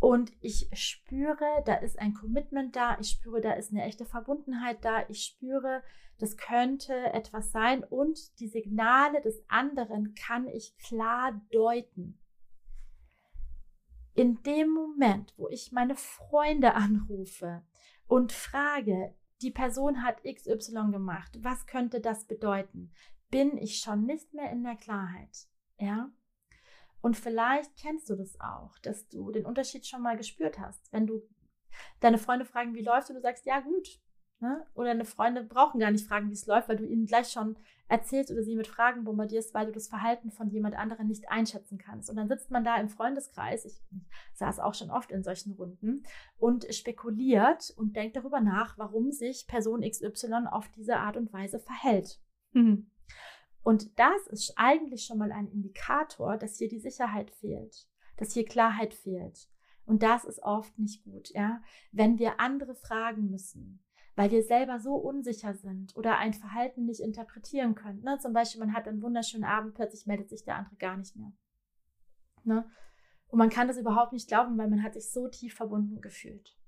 und 0.00 0.32
ich 0.40 0.70
spüre, 0.74 1.62
da 1.66 1.74
ist 1.74 1.98
ein 1.98 2.14
Commitment 2.14 2.76
da, 2.76 2.96
ich 3.00 3.10
spüre, 3.10 3.40
da 3.40 3.52
ist 3.52 3.72
eine 3.72 3.82
echte 3.82 4.04
Verbundenheit 4.06 4.84
da, 4.84 5.04
ich 5.08 5.24
spüre, 5.24 5.82
das 6.18 6.36
könnte 6.36 6.94
etwas 7.12 7.50
sein 7.50 7.82
und 7.82 8.38
die 8.38 8.48
Signale 8.48 9.20
des 9.20 9.42
anderen 9.48 10.14
kann 10.14 10.46
ich 10.46 10.76
klar 10.78 11.40
deuten 11.50 12.20
in 14.18 14.42
dem 14.42 14.70
Moment, 14.70 15.32
wo 15.36 15.48
ich 15.48 15.70
meine 15.70 15.94
Freunde 15.94 16.74
anrufe 16.74 17.62
und 18.08 18.32
frage, 18.32 19.14
die 19.42 19.52
Person 19.52 20.02
hat 20.02 20.24
XY 20.24 20.90
gemacht, 20.90 21.38
was 21.44 21.66
könnte 21.66 22.00
das 22.00 22.24
bedeuten, 22.24 22.90
bin 23.30 23.56
ich 23.56 23.78
schon 23.78 24.06
nicht 24.06 24.34
mehr 24.34 24.50
in 24.50 24.64
der 24.64 24.74
Klarheit. 24.74 25.46
Ja? 25.78 26.10
Und 27.00 27.16
vielleicht 27.16 27.76
kennst 27.76 28.10
du 28.10 28.16
das 28.16 28.40
auch, 28.40 28.76
dass 28.80 29.06
du 29.06 29.30
den 29.30 29.46
Unterschied 29.46 29.86
schon 29.86 30.02
mal 30.02 30.16
gespürt 30.16 30.58
hast. 30.58 30.92
Wenn 30.92 31.06
du 31.06 31.22
deine 32.00 32.18
Freunde 32.18 32.44
fragen, 32.44 32.74
wie 32.74 32.82
läuft 32.82 33.10
und 33.10 33.14
du 33.14 33.22
sagst, 33.22 33.46
ja 33.46 33.60
gut, 33.60 34.00
Ne? 34.40 34.64
Oder 34.74 34.90
eine 34.90 35.04
Freundin 35.04 35.48
brauchen 35.48 35.80
gar 35.80 35.90
nicht 35.90 36.06
fragen, 36.06 36.28
wie 36.28 36.34
es 36.34 36.46
läuft, 36.46 36.68
weil 36.68 36.76
du 36.76 36.86
ihnen 36.86 37.06
gleich 37.06 37.28
schon 37.28 37.56
erzählst 37.88 38.30
oder 38.30 38.44
sie 38.44 38.54
mit 38.54 38.68
Fragen 38.68 39.02
bombardierst, 39.02 39.52
weil 39.52 39.66
du 39.66 39.72
das 39.72 39.88
Verhalten 39.88 40.30
von 40.30 40.48
jemand 40.48 40.76
anderem 40.76 41.08
nicht 41.08 41.28
einschätzen 41.28 41.76
kannst. 41.76 42.08
Und 42.08 42.16
dann 42.16 42.28
sitzt 42.28 42.50
man 42.50 42.62
da 42.62 42.76
im 42.76 42.88
Freundeskreis, 42.88 43.64
ich, 43.64 43.82
ich 43.90 44.38
saß 44.38 44.60
auch 44.60 44.74
schon 44.74 44.90
oft 44.90 45.10
in 45.10 45.24
solchen 45.24 45.54
Runden, 45.54 46.04
und 46.36 46.72
spekuliert 46.72 47.74
und 47.76 47.96
denkt 47.96 48.16
darüber 48.16 48.40
nach, 48.40 48.78
warum 48.78 49.10
sich 49.10 49.46
Person 49.48 49.80
XY 49.80 50.46
auf 50.50 50.68
diese 50.68 50.98
Art 50.98 51.16
und 51.16 51.32
Weise 51.32 51.58
verhält. 51.58 52.20
Mhm. 52.52 52.90
Und 53.62 53.98
das 53.98 54.26
ist 54.28 54.52
eigentlich 54.56 55.04
schon 55.04 55.18
mal 55.18 55.32
ein 55.32 55.48
Indikator, 55.48 56.36
dass 56.36 56.58
hier 56.58 56.68
die 56.68 56.78
Sicherheit 56.78 57.32
fehlt, 57.32 57.88
dass 58.16 58.34
hier 58.34 58.44
Klarheit 58.44 58.94
fehlt. 58.94 59.48
Und 59.84 60.02
das 60.02 60.24
ist 60.24 60.42
oft 60.42 60.78
nicht 60.78 61.02
gut, 61.02 61.30
ja. 61.30 61.60
Wenn 61.90 62.18
wir 62.18 62.40
andere 62.40 62.74
fragen 62.74 63.30
müssen, 63.30 63.82
weil 64.18 64.32
wir 64.32 64.42
selber 64.42 64.80
so 64.80 64.96
unsicher 64.96 65.54
sind 65.54 65.94
oder 65.96 66.18
ein 66.18 66.34
Verhalten 66.34 66.86
nicht 66.86 66.98
interpretieren 66.98 67.76
können. 67.76 68.00
Ne? 68.00 68.18
Zum 68.18 68.32
Beispiel, 68.32 68.58
man 68.58 68.74
hat 68.74 68.88
einen 68.88 69.00
wunderschönen 69.00 69.44
Abend, 69.44 69.74
plötzlich 69.74 70.06
meldet 70.06 70.28
sich 70.28 70.42
der 70.42 70.56
andere 70.56 70.74
gar 70.74 70.96
nicht 70.96 71.14
mehr. 71.14 71.30
Ne? 72.42 72.68
Und 73.28 73.38
man 73.38 73.48
kann 73.48 73.68
das 73.68 73.78
überhaupt 73.78 74.12
nicht 74.12 74.26
glauben, 74.26 74.58
weil 74.58 74.68
man 74.68 74.82
hat 74.82 74.94
sich 74.94 75.08
so 75.12 75.28
tief 75.28 75.54
verbunden 75.54 76.00
gefühlt. 76.00 76.58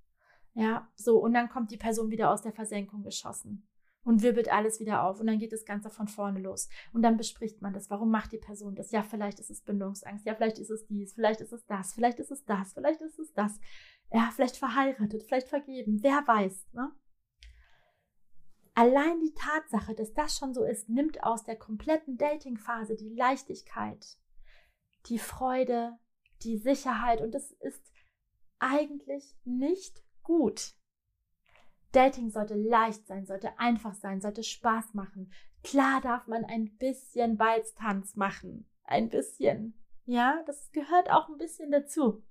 Ja, 0.55 0.89
so, 0.95 1.19
und 1.19 1.33
dann 1.33 1.49
kommt 1.49 1.73
die 1.73 1.77
Person 1.77 2.13
wieder 2.13 2.31
aus 2.31 2.43
der 2.43 2.53
Versenkung 2.53 3.03
geschossen 3.03 3.67
und 4.05 4.23
wirbelt 4.23 4.49
alles 4.49 4.79
wieder 4.79 5.03
auf 5.03 5.19
und 5.19 5.27
dann 5.27 5.41
geht 5.41 5.53
das 5.53 5.65
Ganze 5.65 5.91
von 5.91 6.07
vorne 6.07 6.39
los. 6.39 6.69
Und 6.93 7.03
dann 7.03 7.17
bespricht 7.17 7.61
man 7.63 7.73
das. 7.73 7.91
Warum 7.91 8.13
macht 8.13 8.31
die 8.31 8.39
Person 8.39 8.77
das? 8.77 8.93
Ja, 8.93 9.03
vielleicht 9.03 9.41
ist 9.41 9.51
es 9.51 9.63
Bindungsangst, 9.63 10.25
ja, 10.25 10.37
vielleicht 10.37 10.61
ist 10.61 10.71
es 10.71 10.87
dies, 10.87 11.15
vielleicht 11.15 11.41
ist 11.41 11.53
es 11.53 11.67
das, 11.67 11.95
vielleicht 11.95 12.21
ist 12.21 12.31
es 12.31 12.45
das, 12.45 12.75
vielleicht 12.75 13.01
ist 13.01 13.19
es 13.19 13.33
das. 13.33 13.59
Ja, 14.13 14.31
vielleicht 14.33 14.57
verheiratet, 14.57 15.25
vielleicht 15.25 15.49
vergeben, 15.49 15.99
wer 16.01 16.23
weiß, 16.25 16.69
ne? 16.75 16.93
Allein 18.75 19.21
die 19.21 19.35
Tatsache, 19.35 19.95
dass 19.95 20.13
das 20.15 20.37
schon 20.37 20.55
so 20.55 20.65
ist, 20.65 20.89
nimmt 20.89 21.23
aus 21.23 21.45
der 21.45 21.57
kompletten 21.57 22.17
Dating-Phase 22.17 22.97
die 22.97 23.15
Leichtigkeit, 23.15 24.19
die 25.07 25.19
Freude, 25.19 25.99
die 26.43 26.57
Sicherheit 26.57 27.21
und 27.21 27.33
das 27.33 27.51
ist 27.53 27.93
eigentlich 28.59 29.37
nicht 29.45 30.03
gut. 30.23 30.75
Dating 31.93 32.31
sollte 32.31 32.55
leicht 32.55 33.07
sein, 33.07 33.27
sollte 33.27 33.59
einfach 33.59 33.95
sein, 33.95 34.21
sollte 34.21 34.45
Spaß 34.45 34.95
machen. 34.95 35.33
Klar 35.65 36.01
darf 36.01 36.27
man 36.29 36.45
ein 36.45 36.77
bisschen 36.77 37.37
Balztanz 37.37 38.15
machen. 38.15 38.69
Ein 38.85 39.09
bisschen. 39.09 39.75
Ja, 40.05 40.43
das 40.47 40.71
gehört 40.73 41.11
auch 41.11 41.29
ein 41.29 41.37
bisschen 41.37 41.71
dazu. 41.71 42.23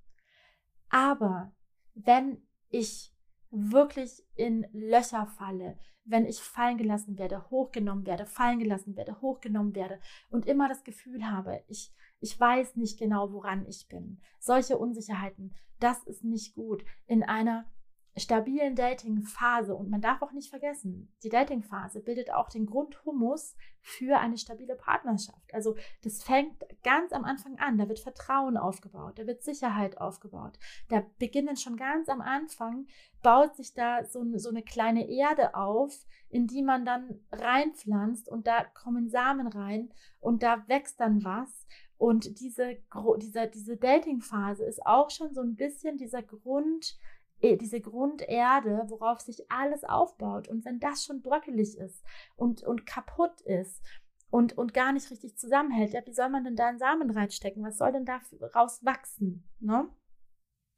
Aber 0.88 1.54
wenn 1.94 2.46
ich 2.68 3.14
wirklich 3.50 4.22
in 4.34 4.66
Löcher 4.72 5.26
falle, 5.26 5.78
wenn 6.04 6.26
ich 6.26 6.40
fallen 6.40 6.78
gelassen 6.78 7.18
werde, 7.18 7.50
hochgenommen 7.50 8.06
werde, 8.06 8.26
fallen 8.26 8.58
gelassen 8.58 8.96
werde, 8.96 9.20
hochgenommen 9.20 9.74
werde 9.74 10.00
und 10.30 10.46
immer 10.46 10.68
das 10.68 10.84
Gefühl 10.84 11.30
habe, 11.30 11.62
ich, 11.68 11.92
ich 12.20 12.38
weiß 12.38 12.76
nicht 12.76 12.98
genau, 12.98 13.32
woran 13.32 13.66
ich 13.66 13.86
bin. 13.88 14.20
Solche 14.38 14.78
Unsicherheiten, 14.78 15.54
das 15.78 16.02
ist 16.04 16.24
nicht 16.24 16.54
gut. 16.54 16.84
In 17.06 17.22
einer 17.22 17.66
stabilen 18.16 18.74
Dating-Phase. 18.74 19.74
Und 19.74 19.90
man 19.90 20.00
darf 20.00 20.22
auch 20.22 20.32
nicht 20.32 20.50
vergessen, 20.50 21.12
die 21.22 21.28
Dating-Phase 21.28 22.00
bildet 22.00 22.32
auch 22.32 22.48
den 22.48 22.66
Grundhumus 22.66 23.56
für 23.80 24.18
eine 24.18 24.36
stabile 24.36 24.74
Partnerschaft. 24.74 25.54
Also 25.54 25.76
das 26.02 26.22
fängt 26.22 26.64
ganz 26.82 27.12
am 27.12 27.24
Anfang 27.24 27.58
an. 27.58 27.78
Da 27.78 27.88
wird 27.88 28.00
Vertrauen 28.00 28.56
aufgebaut, 28.56 29.18
da 29.18 29.26
wird 29.26 29.42
Sicherheit 29.42 29.98
aufgebaut. 29.98 30.58
Da 30.88 31.04
beginnen 31.18 31.56
schon 31.56 31.76
ganz 31.76 32.08
am 32.08 32.20
Anfang, 32.20 32.86
baut 33.22 33.56
sich 33.56 33.74
da 33.74 34.04
so, 34.04 34.24
so 34.38 34.50
eine 34.50 34.62
kleine 34.62 35.08
Erde 35.08 35.54
auf, 35.54 36.06
in 36.28 36.46
die 36.46 36.62
man 36.62 36.84
dann 36.84 37.20
reinpflanzt 37.32 38.28
und 38.28 38.46
da 38.46 38.64
kommen 38.64 39.08
Samen 39.08 39.46
rein 39.46 39.92
und 40.20 40.42
da 40.42 40.66
wächst 40.68 41.00
dann 41.00 41.24
was. 41.24 41.66
Und 41.98 42.40
diese, 42.40 42.78
diese, 43.18 43.48
diese 43.48 43.76
Dating-Phase 43.76 44.64
ist 44.64 44.86
auch 44.86 45.10
schon 45.10 45.34
so 45.34 45.42
ein 45.42 45.56
bisschen 45.56 45.98
dieser 45.98 46.22
Grund, 46.22 46.98
diese 47.42 47.80
Grunderde, 47.80 48.84
worauf 48.88 49.20
sich 49.20 49.50
alles 49.50 49.84
aufbaut. 49.84 50.48
Und 50.48 50.64
wenn 50.64 50.80
das 50.80 51.04
schon 51.04 51.22
bröckelig 51.22 51.76
ist 51.78 52.04
und, 52.36 52.62
und 52.62 52.86
kaputt 52.86 53.40
ist 53.42 53.82
und, 54.30 54.56
und 54.56 54.74
gar 54.74 54.92
nicht 54.92 55.10
richtig 55.10 55.36
zusammenhält, 55.36 55.92
ja, 55.92 56.04
wie 56.06 56.12
soll 56.12 56.28
man 56.28 56.44
denn 56.44 56.56
da 56.56 56.68
einen 56.68 56.78
Samen 56.78 57.10
reinstecken? 57.10 57.64
Was 57.64 57.78
soll 57.78 57.92
denn 57.92 58.04
da 58.04 58.20
raus 58.54 58.84
wachsen? 58.84 59.48
Ne? 59.58 59.88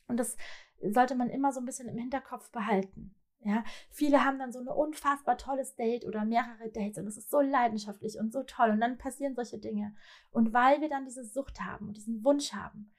Und 0.07 0.19
das 0.19 0.37
sollte 0.81 1.15
man 1.15 1.31
immer 1.31 1.53
so 1.53 1.61
ein 1.61 1.67
bisschen 1.67 1.89
im 1.89 1.99
Hinterkopf 1.99 2.51
behalten. 2.51 3.15
Ja, 3.45 3.65
viele 3.91 4.25
haben 4.25 4.39
dann 4.39 4.53
so 4.53 4.61
ein 4.61 4.69
unfassbar 4.69 5.37
tolles 5.37 5.75
Date 5.75 6.05
oder 6.07 6.25
mehrere 6.25 6.71
Dates 6.71 6.99
und 6.99 7.09
es 7.09 7.17
ist 7.17 7.29
so 7.29 7.41
leidenschaftlich 7.41 8.17
und 8.21 8.33
so 8.33 8.45
toll 8.45 8.71
und 8.71 8.81
dann 8.81 8.99
passieren 8.99 9.35
solche 9.35 9.59
Dinge. 9.59 9.97
Und 10.31 10.53
weil 10.53 10.81
wir 10.81 10.89
dann 10.89 11.07
diese 11.07 11.25
Sucht 11.25 11.61
haben 11.61 11.89
und 11.89 11.97
diesen 11.97 12.23
Wunsch 12.25 12.53
haben, 12.53 12.93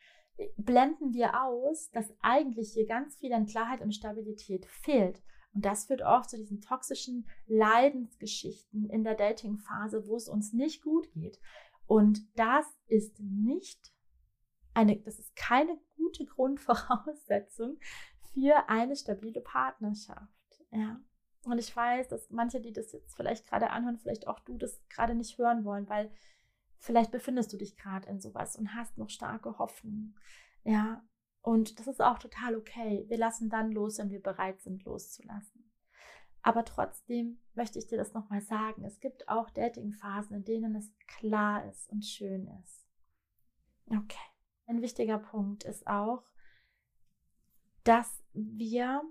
blenden 0.57 1.13
wir 1.13 1.43
aus, 1.43 1.91
dass 1.91 2.13
eigentlich 2.21 2.73
hier 2.73 2.85
ganz 2.85 3.17
viel 3.17 3.33
an 3.33 3.45
Klarheit 3.45 3.81
und 3.81 3.93
Stabilität 3.93 4.65
fehlt. 4.65 5.21
Und 5.53 5.65
das 5.65 5.85
führt 5.85 6.01
oft 6.01 6.29
zu 6.29 6.37
diesen 6.37 6.61
toxischen 6.61 7.27
Leidensgeschichten 7.45 8.89
in 8.89 9.03
der 9.03 9.15
Dating-Phase, 9.15 10.07
wo 10.07 10.15
es 10.15 10.27
uns 10.27 10.53
nicht 10.53 10.81
gut 10.81 11.11
geht. 11.11 11.39
Und 11.85 12.21
das 12.35 12.65
ist 12.87 13.19
nicht 13.19 13.93
eine, 14.73 14.97
das 14.97 15.19
ist 15.19 15.35
keine 15.35 15.77
gute 15.95 16.25
Grundvoraussetzung 16.25 17.77
für 18.33 18.67
eine 18.67 18.95
stabile 18.95 19.41
Partnerschaft. 19.41 20.65
Ja. 20.71 20.99
Und 21.45 21.59
ich 21.59 21.75
weiß, 21.75 22.07
dass 22.07 22.29
manche, 22.29 22.61
die 22.61 22.71
das 22.71 22.91
jetzt 22.93 23.15
vielleicht 23.15 23.47
gerade 23.47 23.69
anhören, 23.69 23.97
vielleicht 23.97 24.27
auch 24.27 24.39
du 24.39 24.57
das 24.57 24.81
gerade 24.89 25.13
nicht 25.13 25.37
hören 25.37 25.65
wollen, 25.65 25.89
weil 25.89 26.11
Vielleicht 26.83 27.11
befindest 27.11 27.53
du 27.53 27.55
dich 27.55 27.77
gerade 27.77 28.09
in 28.09 28.19
sowas 28.19 28.57
und 28.57 28.75
hast 28.75 28.97
noch 28.97 29.09
starke 29.09 29.57
Hoffnung. 29.57 30.19
Ja, 30.65 31.01
und 31.41 31.79
das 31.79 31.87
ist 31.87 32.01
auch 32.01 32.19
total 32.19 32.57
okay. 32.57 33.05
Wir 33.07 33.17
lassen 33.17 33.49
dann 33.49 33.71
los, 33.71 33.99
wenn 33.99 34.09
wir 34.09 34.21
bereit 34.21 34.59
sind, 34.59 34.83
loszulassen. 34.83 35.71
Aber 36.41 36.65
trotzdem 36.65 37.39
möchte 37.53 37.79
ich 37.79 37.87
dir 37.87 37.97
das 37.97 38.13
nochmal 38.13 38.41
sagen. 38.41 38.83
Es 38.83 38.99
gibt 38.99 39.29
auch 39.29 39.49
Dating-Phasen, 39.51 40.35
in 40.35 40.43
denen 40.43 40.75
es 40.75 40.91
klar 41.07 41.65
ist 41.69 41.89
und 41.89 42.03
schön 42.03 42.49
ist. 42.61 42.85
Okay. 43.87 44.17
Ein 44.65 44.81
wichtiger 44.81 45.19
Punkt 45.19 45.63
ist 45.63 45.87
auch, 45.87 46.25
dass 47.85 48.25
wir 48.33 49.01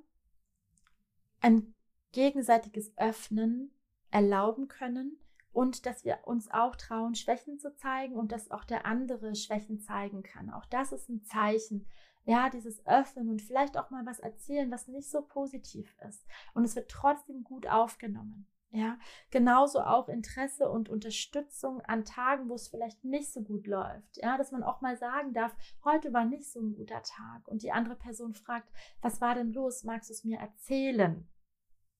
ein 1.40 1.74
gegenseitiges 2.12 2.92
Öffnen 2.98 3.74
erlauben 4.11 4.68
können 4.68 5.18
und 5.53 5.87
dass 5.87 6.05
wir 6.05 6.21
uns 6.25 6.51
auch 6.51 6.77
trauen, 6.77 7.15
Schwächen 7.15 7.59
zu 7.59 7.75
zeigen 7.77 8.17
und 8.17 8.33
dass 8.33 8.51
auch 8.51 8.65
der 8.65 8.87
andere 8.87 9.35
Schwächen 9.35 9.81
zeigen 9.81 10.23
kann. 10.23 10.51
Auch 10.51 10.67
das 10.67 10.93
ist 10.93 11.09
ein 11.09 11.25
Zeichen. 11.25 11.87
Ja, 12.25 12.51
dieses 12.51 12.87
Öffnen 12.87 13.29
und 13.29 13.43
vielleicht 13.43 13.77
auch 13.77 13.91
mal 13.91 14.07
was 14.07 14.21
erzählen, 14.21 14.71
was 14.71 14.87
nicht 14.87 15.11
so 15.11 15.23
positiv 15.23 15.97
ist. 16.09 16.25
Und 16.55 16.65
es 16.65 16.77
wird 16.77 16.91
trotzdem 16.91 17.43
gut 17.43 17.67
aufgenommen. 17.67 18.47
Ja, 18.75 18.99
genauso 19.31 19.81
auch 19.81 20.09
Interesse 20.09 20.71
und 20.71 20.88
Unterstützung 20.88 21.83
an 21.83 22.07
Tagen, 22.07 22.49
wo 22.49 22.55
es 22.55 22.69
vielleicht 22.69 23.05
nicht 23.05 23.31
so 23.31 23.43
gut 23.43 23.67
läuft. 23.67 24.17
Ja, 24.17 24.38
dass 24.38 24.51
man 24.51 24.62
auch 24.62 24.81
mal 24.81 24.97
sagen 24.97 25.35
darf, 25.35 25.55
heute 25.85 26.15
war 26.15 26.25
nicht 26.25 26.51
so 26.51 26.61
ein 26.61 26.75
guter 26.75 27.03
Tag 27.03 27.47
und 27.49 27.62
die 27.62 27.73
andere 27.73 27.97
Person 27.97 28.33
fragt, 28.33 28.73
was 29.03 29.21
war 29.21 29.35
denn 29.35 29.53
los? 29.53 29.85
Magst 29.85 30.09
du 30.09 30.15
es 30.15 30.25
mir 30.25 30.38
erzählen? 30.38 31.29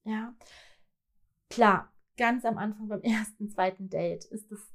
Ja, 0.03 0.33
klar, 1.51 1.92
ganz 2.17 2.45
am 2.45 2.57
Anfang 2.57 2.87
beim 2.87 3.01
ersten, 3.03 3.49
zweiten 3.49 3.89
Date 3.89 4.25
ist 4.25 4.51
es 4.51 4.73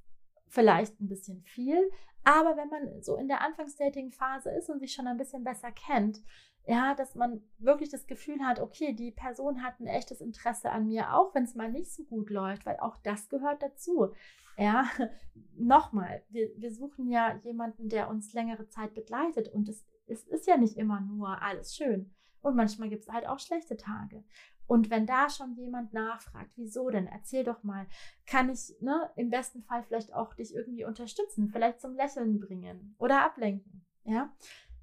vielleicht 0.48 1.00
ein 1.00 1.08
bisschen 1.08 1.42
viel. 1.42 1.90
Aber 2.24 2.56
wenn 2.56 2.68
man 2.68 3.02
so 3.02 3.16
in 3.16 3.28
der 3.28 3.42
Anfangsdating-Phase 3.42 4.50
ist 4.50 4.68
und 4.68 4.80
sich 4.80 4.92
schon 4.92 5.06
ein 5.06 5.16
bisschen 5.16 5.44
besser 5.44 5.70
kennt, 5.72 6.20
ja, 6.66 6.94
dass 6.94 7.14
man 7.14 7.40
wirklich 7.58 7.88
das 7.88 8.06
Gefühl 8.06 8.40
hat, 8.40 8.60
okay, 8.60 8.92
die 8.92 9.10
Person 9.10 9.62
hat 9.62 9.80
ein 9.80 9.86
echtes 9.86 10.20
Interesse 10.20 10.70
an 10.70 10.86
mir, 10.86 11.14
auch 11.14 11.34
wenn 11.34 11.44
es 11.44 11.54
mal 11.54 11.72
nicht 11.72 11.90
so 11.90 12.04
gut 12.04 12.28
läuft, 12.28 12.66
weil 12.66 12.76
auch 12.80 12.98
das 12.98 13.30
gehört 13.30 13.62
dazu. 13.62 14.12
Ja, 14.58 14.84
nochmal, 15.56 16.22
wir, 16.28 16.50
wir 16.56 16.70
suchen 16.70 17.08
ja 17.08 17.36
jemanden, 17.42 17.88
der 17.88 18.10
uns 18.10 18.34
längere 18.34 18.68
Zeit 18.68 18.92
begleitet 18.94 19.48
und 19.48 19.68
es, 19.68 19.86
es 20.06 20.24
ist 20.24 20.46
ja 20.46 20.58
nicht 20.58 20.76
immer 20.76 21.00
nur 21.00 21.40
alles 21.40 21.74
schön. 21.74 22.10
Und 22.42 22.54
manchmal 22.54 22.90
gibt 22.90 23.04
es 23.04 23.12
halt 23.12 23.26
auch 23.26 23.38
schlechte 23.38 23.76
Tage. 23.76 24.22
Und 24.68 24.90
wenn 24.90 25.06
da 25.06 25.28
schon 25.30 25.56
jemand 25.56 25.94
nachfragt, 25.94 26.52
wieso 26.56 26.90
denn, 26.90 27.06
erzähl 27.06 27.42
doch 27.42 27.64
mal, 27.64 27.86
kann 28.26 28.50
ich 28.50 28.76
ne, 28.80 29.10
im 29.16 29.30
besten 29.30 29.62
Fall 29.62 29.82
vielleicht 29.82 30.14
auch 30.14 30.34
dich 30.34 30.54
irgendwie 30.54 30.84
unterstützen, 30.84 31.48
vielleicht 31.48 31.80
zum 31.80 31.94
Lächeln 31.94 32.38
bringen 32.38 32.94
oder 32.98 33.24
ablenken. 33.24 33.84
Ja, 34.04 34.30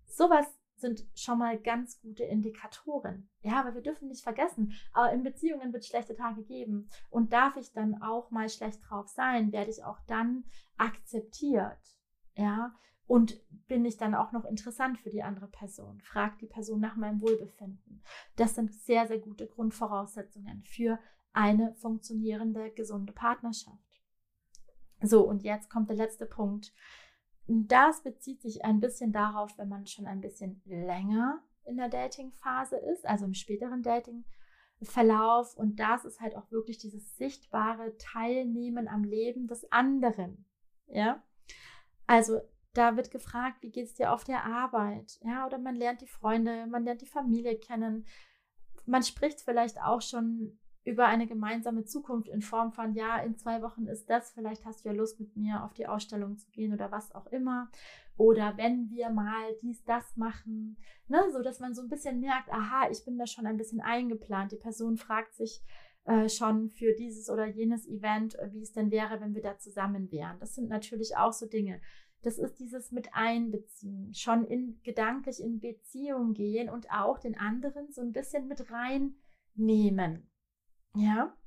sowas 0.05 0.47
sind 0.77 1.05
schon 1.15 1.37
mal 1.37 1.57
ganz 1.57 2.01
gute 2.01 2.23
Indikatoren. 2.23 3.29
Ja, 3.41 3.59
aber 3.59 3.75
wir 3.75 3.81
dürfen 3.81 4.07
nicht 4.09 4.23
vergessen, 4.23 4.73
in 5.13 5.23
Beziehungen 5.23 5.71
wird 5.71 5.83
es 5.83 5.87
schlechte 5.87 6.15
Tage 6.15 6.43
geben. 6.43 6.89
Und 7.09 7.31
darf 7.31 7.55
ich 7.55 7.71
dann 7.71 8.01
auch 8.01 8.31
mal 8.31 8.49
schlecht 8.49 8.81
drauf 8.89 9.07
sein, 9.07 9.51
werde 9.51 9.71
ich 9.71 9.83
auch 9.83 9.99
dann 10.07 10.43
akzeptiert. 10.77 11.79
Ja, 12.35 12.75
Und 13.07 13.39
bin 13.67 13.85
ich 13.85 13.97
dann 13.97 14.15
auch 14.15 14.31
noch 14.31 14.45
interessant 14.45 14.97
für 14.99 15.09
die 15.09 15.23
andere 15.23 15.47
Person? 15.47 16.01
Fragt 16.01 16.41
die 16.41 16.47
Person 16.47 16.79
nach 16.79 16.95
meinem 16.95 17.21
Wohlbefinden. 17.21 18.03
Das 18.35 18.55
sind 18.55 18.73
sehr, 18.73 19.07
sehr 19.07 19.19
gute 19.19 19.47
Grundvoraussetzungen 19.47 20.63
für 20.63 20.99
eine 21.33 21.75
funktionierende, 21.75 22.71
gesunde 22.71 23.13
Partnerschaft. 23.13 24.01
So, 25.01 25.27
und 25.27 25.43
jetzt 25.43 25.69
kommt 25.69 25.89
der 25.89 25.97
letzte 25.97 26.25
Punkt. 26.25 26.73
Das 27.47 28.01
bezieht 28.01 28.41
sich 28.41 28.65
ein 28.65 28.79
bisschen 28.79 29.11
darauf, 29.11 29.55
wenn 29.57 29.69
man 29.69 29.85
schon 29.85 30.07
ein 30.07 30.21
bisschen 30.21 30.61
länger 30.65 31.43
in 31.63 31.77
der 31.77 31.89
Dating-Phase 31.89 32.77
ist, 32.77 33.05
also 33.05 33.25
im 33.25 33.33
späteren 33.33 33.83
Dating-Verlauf. 33.83 35.55
Und 35.55 35.79
das 35.79 36.05
ist 36.05 36.21
halt 36.21 36.35
auch 36.35 36.49
wirklich 36.51 36.77
dieses 36.79 37.17
sichtbare 37.17 37.95
Teilnehmen 37.97 38.87
am 38.87 39.03
Leben 39.03 39.47
des 39.47 39.71
anderen. 39.71 40.45
Ja, 40.87 41.21
also 42.07 42.39
da 42.77 42.95
wird 42.95 43.11
gefragt, 43.11 43.57
wie 43.61 43.71
geht 43.71 43.85
es 43.85 43.93
dir 43.93 44.11
auf 44.11 44.23
der 44.23 44.45
Arbeit? 44.45 45.19
Ja, 45.23 45.45
oder 45.45 45.57
man 45.57 45.75
lernt 45.75 46.01
die 46.01 46.07
Freunde, 46.07 46.67
man 46.67 46.83
lernt 46.83 47.01
die 47.01 47.07
Familie 47.07 47.57
kennen. 47.57 48.05
Man 48.85 49.03
spricht 49.03 49.41
vielleicht 49.41 49.81
auch 49.81 50.01
schon 50.01 50.59
über 50.83 51.07
eine 51.07 51.25
gemeinsame 51.25 51.83
Zukunft 51.85 52.29
in 52.29 52.41
Form 52.41 52.71
von, 52.71 52.93
ja, 52.93 53.17
in 53.17 53.35
zwei 53.35 53.63
Wochen 53.63 53.87
ist 53.87 54.07
das, 54.07 54.31
vielleicht 54.31 54.65
hast 54.65 54.85
du 54.85 54.89
ja 54.89 54.95
Lust 54.95 55.19
mit 55.19 55.35
mir 55.35 55.63
auf 55.63 55.73
die 55.73 55.87
Ausstellung 55.87 56.37
zu 56.37 56.49
gehen 56.51 56.73
oder 56.73 56.91
was 56.91 57.13
auch 57.15 57.25
immer. 57.27 57.71
Oder 58.17 58.55
wenn 58.57 58.89
wir 58.91 59.09
mal 59.09 59.55
dies, 59.63 59.83
das 59.83 60.15
machen, 60.15 60.77
ne, 61.07 61.23
so 61.33 61.41
dass 61.41 61.59
man 61.59 61.73
so 61.73 61.81
ein 61.81 61.89
bisschen 61.89 62.19
merkt, 62.19 62.49
aha, 62.51 62.87
ich 62.91 63.03
bin 63.03 63.17
da 63.17 63.25
schon 63.25 63.47
ein 63.47 63.57
bisschen 63.57 63.81
eingeplant. 63.81 64.51
Die 64.51 64.57
Person 64.57 64.95
fragt 64.95 65.33
sich 65.33 65.63
äh, 66.05 66.29
schon 66.29 66.69
für 66.69 66.93
dieses 66.93 67.29
oder 67.31 67.47
jenes 67.47 67.87
Event, 67.87 68.35
äh, 68.35 68.53
wie 68.53 68.61
es 68.61 68.71
denn 68.71 68.91
wäre, 68.91 69.19
wenn 69.19 69.33
wir 69.33 69.41
da 69.41 69.57
zusammen 69.57 70.11
wären. 70.11 70.39
Das 70.39 70.53
sind 70.53 70.69
natürlich 70.69 71.17
auch 71.17 71.33
so 71.33 71.47
Dinge. 71.47 71.81
Das 72.25 72.39
ist 72.39 72.57
dieses 72.57 72.91
mit 72.91 73.09
einbeziehen, 73.13 74.11
schon 74.15 74.45
in 74.45 74.81
gedanklich 74.81 75.39
in 75.39 75.59
Beziehung 75.59 76.33
gehen 76.33 76.71
und 76.71 76.89
auch 76.89 77.19
den 77.19 77.37
anderen 77.37 77.91
so 77.91 78.01
ein 78.01 78.13
bisschen 78.13 78.47
mit 78.47 78.65
reinnehmen. 78.71 80.27
Ja, 80.95 81.37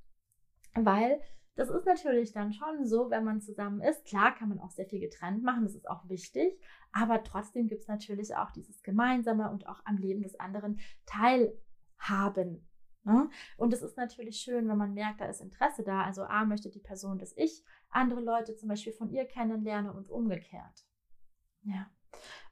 weil 0.75 1.21
das 1.57 1.69
ist 1.69 1.85
natürlich 1.85 2.33
dann 2.33 2.53
schon 2.53 2.87
so, 2.87 3.11
wenn 3.11 3.25
man 3.25 3.41
zusammen 3.41 3.81
ist. 3.81 4.05
Klar 4.05 4.37
kann 4.37 4.51
man 4.51 4.61
auch 4.61 4.71
sehr 4.71 4.87
viel 4.87 5.01
getrennt 5.01 5.43
machen, 5.43 5.65
das 5.65 5.75
ist 5.75 5.91
auch 5.91 6.09
wichtig, 6.09 6.57
aber 6.93 7.25
trotzdem 7.25 7.67
gibt 7.67 7.81
es 7.81 7.89
natürlich 7.89 8.37
auch 8.37 8.53
dieses 8.53 8.81
Gemeinsame 8.85 9.51
und 9.51 9.67
auch 9.67 9.81
am 9.85 9.97
Leben 9.97 10.23
des 10.23 10.39
anderen 10.39 10.79
teilhaben. 11.07 12.69
Ne? 13.03 13.29
Und 13.57 13.73
es 13.73 13.83
ist 13.83 13.97
natürlich 13.97 14.37
schön, 14.37 14.69
wenn 14.69 14.77
man 14.77 14.95
merkt, 14.95 15.21
da 15.21 15.25
ist 15.25 15.41
Interesse 15.41 15.83
da. 15.83 16.03
Also 16.03 16.23
A 16.23 16.45
möchte 16.45 16.71
die 16.71 16.79
Person, 16.79 17.19
dass 17.19 17.37
ich 17.37 17.65
andere 17.91 18.21
Leute 18.21 18.57
zum 18.57 18.69
Beispiel 18.69 18.93
von 18.93 19.11
ihr 19.11 19.25
kennenlerne 19.25 19.93
und 19.93 20.11
umgekehrt. 20.11 20.87
Ja. 21.63 21.91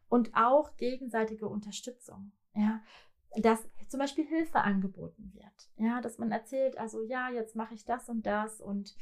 Und 0.08 0.30
auch 0.34 0.76
gegenseitige 0.76 1.48
Unterstützung. 1.48 2.32
Ja 2.54 2.80
dass 3.36 3.68
zum 3.88 4.00
Beispiel 4.00 4.26
Hilfe 4.26 4.60
angeboten 4.60 5.32
wird. 5.34 5.70
Ja, 5.76 6.00
dass 6.00 6.18
man 6.18 6.30
erzählt, 6.30 6.78
also 6.78 7.02
ja, 7.02 7.30
jetzt 7.30 7.56
mache 7.56 7.74
ich 7.74 7.84
das 7.84 8.08
und 8.08 8.24
das 8.26 8.60
und 8.60 8.96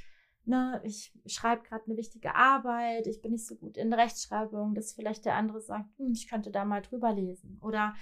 ne, 0.45 0.81
ich 0.85 1.13
schreibe 1.27 1.63
gerade 1.63 1.85
eine 1.87 1.97
wichtige 1.97 2.35
Arbeit, 2.35 3.07
ich 3.07 3.23
bin 3.23 3.33
nicht 3.33 3.47
so 3.47 3.57
gut 3.57 3.77
in 3.77 3.93
Rechtschreibung, 3.93 4.75
dass 4.75 4.93
vielleicht 4.93 5.25
der 5.25 5.37
andere 5.37 5.61
sagt, 5.61 5.97
hm, 5.99 6.13
ich 6.13 6.29
könnte 6.29 6.51
da 6.51 6.65
mal 6.65 6.83
drüber 6.83 7.13
lesen. 7.13 7.59
Oder 7.63 7.95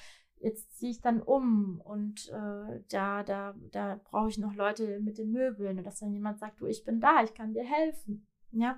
jetzt 0.43 0.77
ziehe 0.77 0.91
ich 0.91 1.01
dann 1.01 1.23
um 1.23 1.81
und 1.81 2.29
äh, 2.31 2.83
da, 2.91 3.23
da, 3.23 3.55
da 3.71 4.01
brauche 4.05 4.29
ich 4.29 4.39
noch 4.39 4.55
Leute 4.55 5.01
mit 5.01 5.19
den 5.19 5.31
Möbeln 5.31 5.79
und 5.79 5.87
dass 5.87 6.01
dann 6.01 6.13
jemand 6.13 6.39
sagt, 6.39 6.61
du, 6.61 6.67
ich 6.67 6.85
bin 6.85 7.01
da, 7.01 7.23
ich 7.23 7.33
kann 7.35 7.55
dir 7.55 7.65
helfen. 7.65 8.27
Ja, 8.51 8.77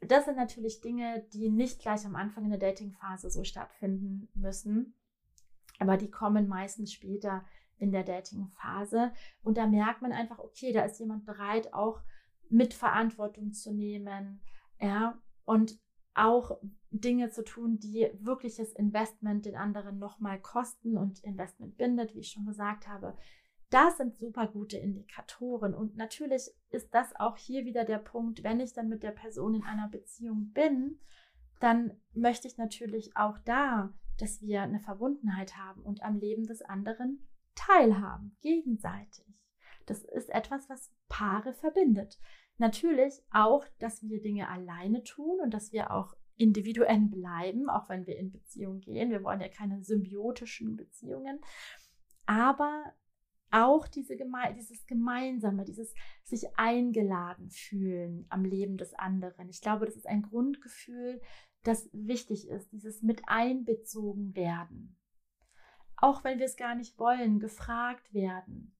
das 0.00 0.24
sind 0.26 0.36
natürlich 0.36 0.80
Dinge, 0.80 1.24
die 1.32 1.50
nicht 1.50 1.80
gleich 1.80 2.04
am 2.04 2.16
Anfang 2.16 2.44
in 2.44 2.50
der 2.50 2.58
Datingphase 2.58 3.30
so 3.30 3.44
stattfinden 3.44 4.28
müssen, 4.34 4.94
aber 5.78 5.96
die 5.96 6.10
kommen 6.10 6.48
meistens 6.48 6.92
später 6.92 7.44
in 7.78 7.92
der 7.92 8.04
Dating-Phase. 8.04 9.12
Und 9.42 9.58
da 9.58 9.66
merkt 9.66 10.02
man 10.02 10.12
einfach, 10.12 10.38
okay, 10.38 10.72
da 10.72 10.82
ist 10.82 10.98
jemand 10.98 11.26
bereit, 11.26 11.72
auch 11.74 12.00
mit 12.48 12.74
Verantwortung 12.74 13.52
zu 13.52 13.72
nehmen, 13.72 14.40
ja, 14.80 15.20
und 15.44 15.78
auch 16.16 16.58
Dinge 16.90 17.30
zu 17.30 17.44
tun, 17.44 17.78
die 17.78 18.10
wirkliches 18.20 18.72
Investment 18.72 19.44
den 19.46 19.56
anderen 19.56 19.98
nochmal 19.98 20.40
kosten 20.40 20.96
und 20.96 21.22
Investment 21.24 21.76
bindet, 21.76 22.14
wie 22.14 22.20
ich 22.20 22.30
schon 22.30 22.46
gesagt 22.46 22.88
habe. 22.88 23.16
Das 23.70 23.96
sind 23.96 24.16
super 24.16 24.46
gute 24.46 24.78
Indikatoren. 24.78 25.74
Und 25.74 25.96
natürlich 25.96 26.50
ist 26.70 26.94
das 26.94 27.14
auch 27.16 27.36
hier 27.36 27.64
wieder 27.64 27.84
der 27.84 27.98
Punkt, 27.98 28.44
wenn 28.44 28.60
ich 28.60 28.72
dann 28.72 28.88
mit 28.88 29.02
der 29.02 29.10
Person 29.10 29.54
in 29.54 29.64
einer 29.64 29.88
Beziehung 29.88 30.52
bin, 30.52 31.00
dann 31.60 31.92
möchte 32.12 32.46
ich 32.46 32.58
natürlich 32.58 33.16
auch 33.16 33.38
da 33.38 33.92
dass 34.18 34.40
wir 34.40 34.62
eine 34.62 34.80
Verbundenheit 34.80 35.56
haben 35.56 35.82
und 35.82 36.02
am 36.02 36.16
Leben 36.16 36.46
des 36.46 36.62
anderen 36.62 37.26
teilhaben, 37.54 38.36
gegenseitig. 38.42 39.26
Das 39.86 40.02
ist 40.02 40.30
etwas, 40.30 40.68
was 40.68 40.92
Paare 41.08 41.52
verbindet. 41.52 42.18
Natürlich 42.58 43.22
auch, 43.30 43.64
dass 43.78 44.02
wir 44.02 44.20
Dinge 44.20 44.48
alleine 44.48 45.02
tun 45.04 45.40
und 45.42 45.52
dass 45.52 45.72
wir 45.72 45.90
auch 45.90 46.14
individuell 46.36 47.00
bleiben, 47.00 47.68
auch 47.68 47.88
wenn 47.88 48.06
wir 48.06 48.16
in 48.16 48.30
Beziehung 48.30 48.80
gehen. 48.80 49.10
Wir 49.10 49.22
wollen 49.22 49.40
ja 49.40 49.48
keine 49.48 49.82
symbiotischen 49.82 50.76
Beziehungen. 50.76 51.40
Aber 52.26 52.84
auch 53.50 53.86
diese 53.88 54.16
Geme 54.16 54.54
dieses 54.54 54.86
Gemeinsame, 54.86 55.64
dieses 55.64 55.94
sich 56.24 56.58
eingeladen 56.58 57.50
fühlen 57.50 58.26
am 58.28 58.44
Leben 58.44 58.76
des 58.76 58.94
anderen. 58.94 59.48
Ich 59.48 59.60
glaube, 59.60 59.86
das 59.86 59.96
ist 59.96 60.06
ein 60.06 60.22
Grundgefühl, 60.22 61.20
das 61.62 61.88
wichtig 61.92 62.48
ist, 62.48 62.72
dieses 62.72 63.02
mit 63.02 63.22
einbezogen 63.26 64.34
werden. 64.34 64.98
Auch 65.96 66.24
wenn 66.24 66.38
wir 66.38 66.46
es 66.46 66.56
gar 66.56 66.74
nicht 66.74 66.98
wollen, 66.98 67.38
gefragt 67.40 68.12
werden. 68.12 68.76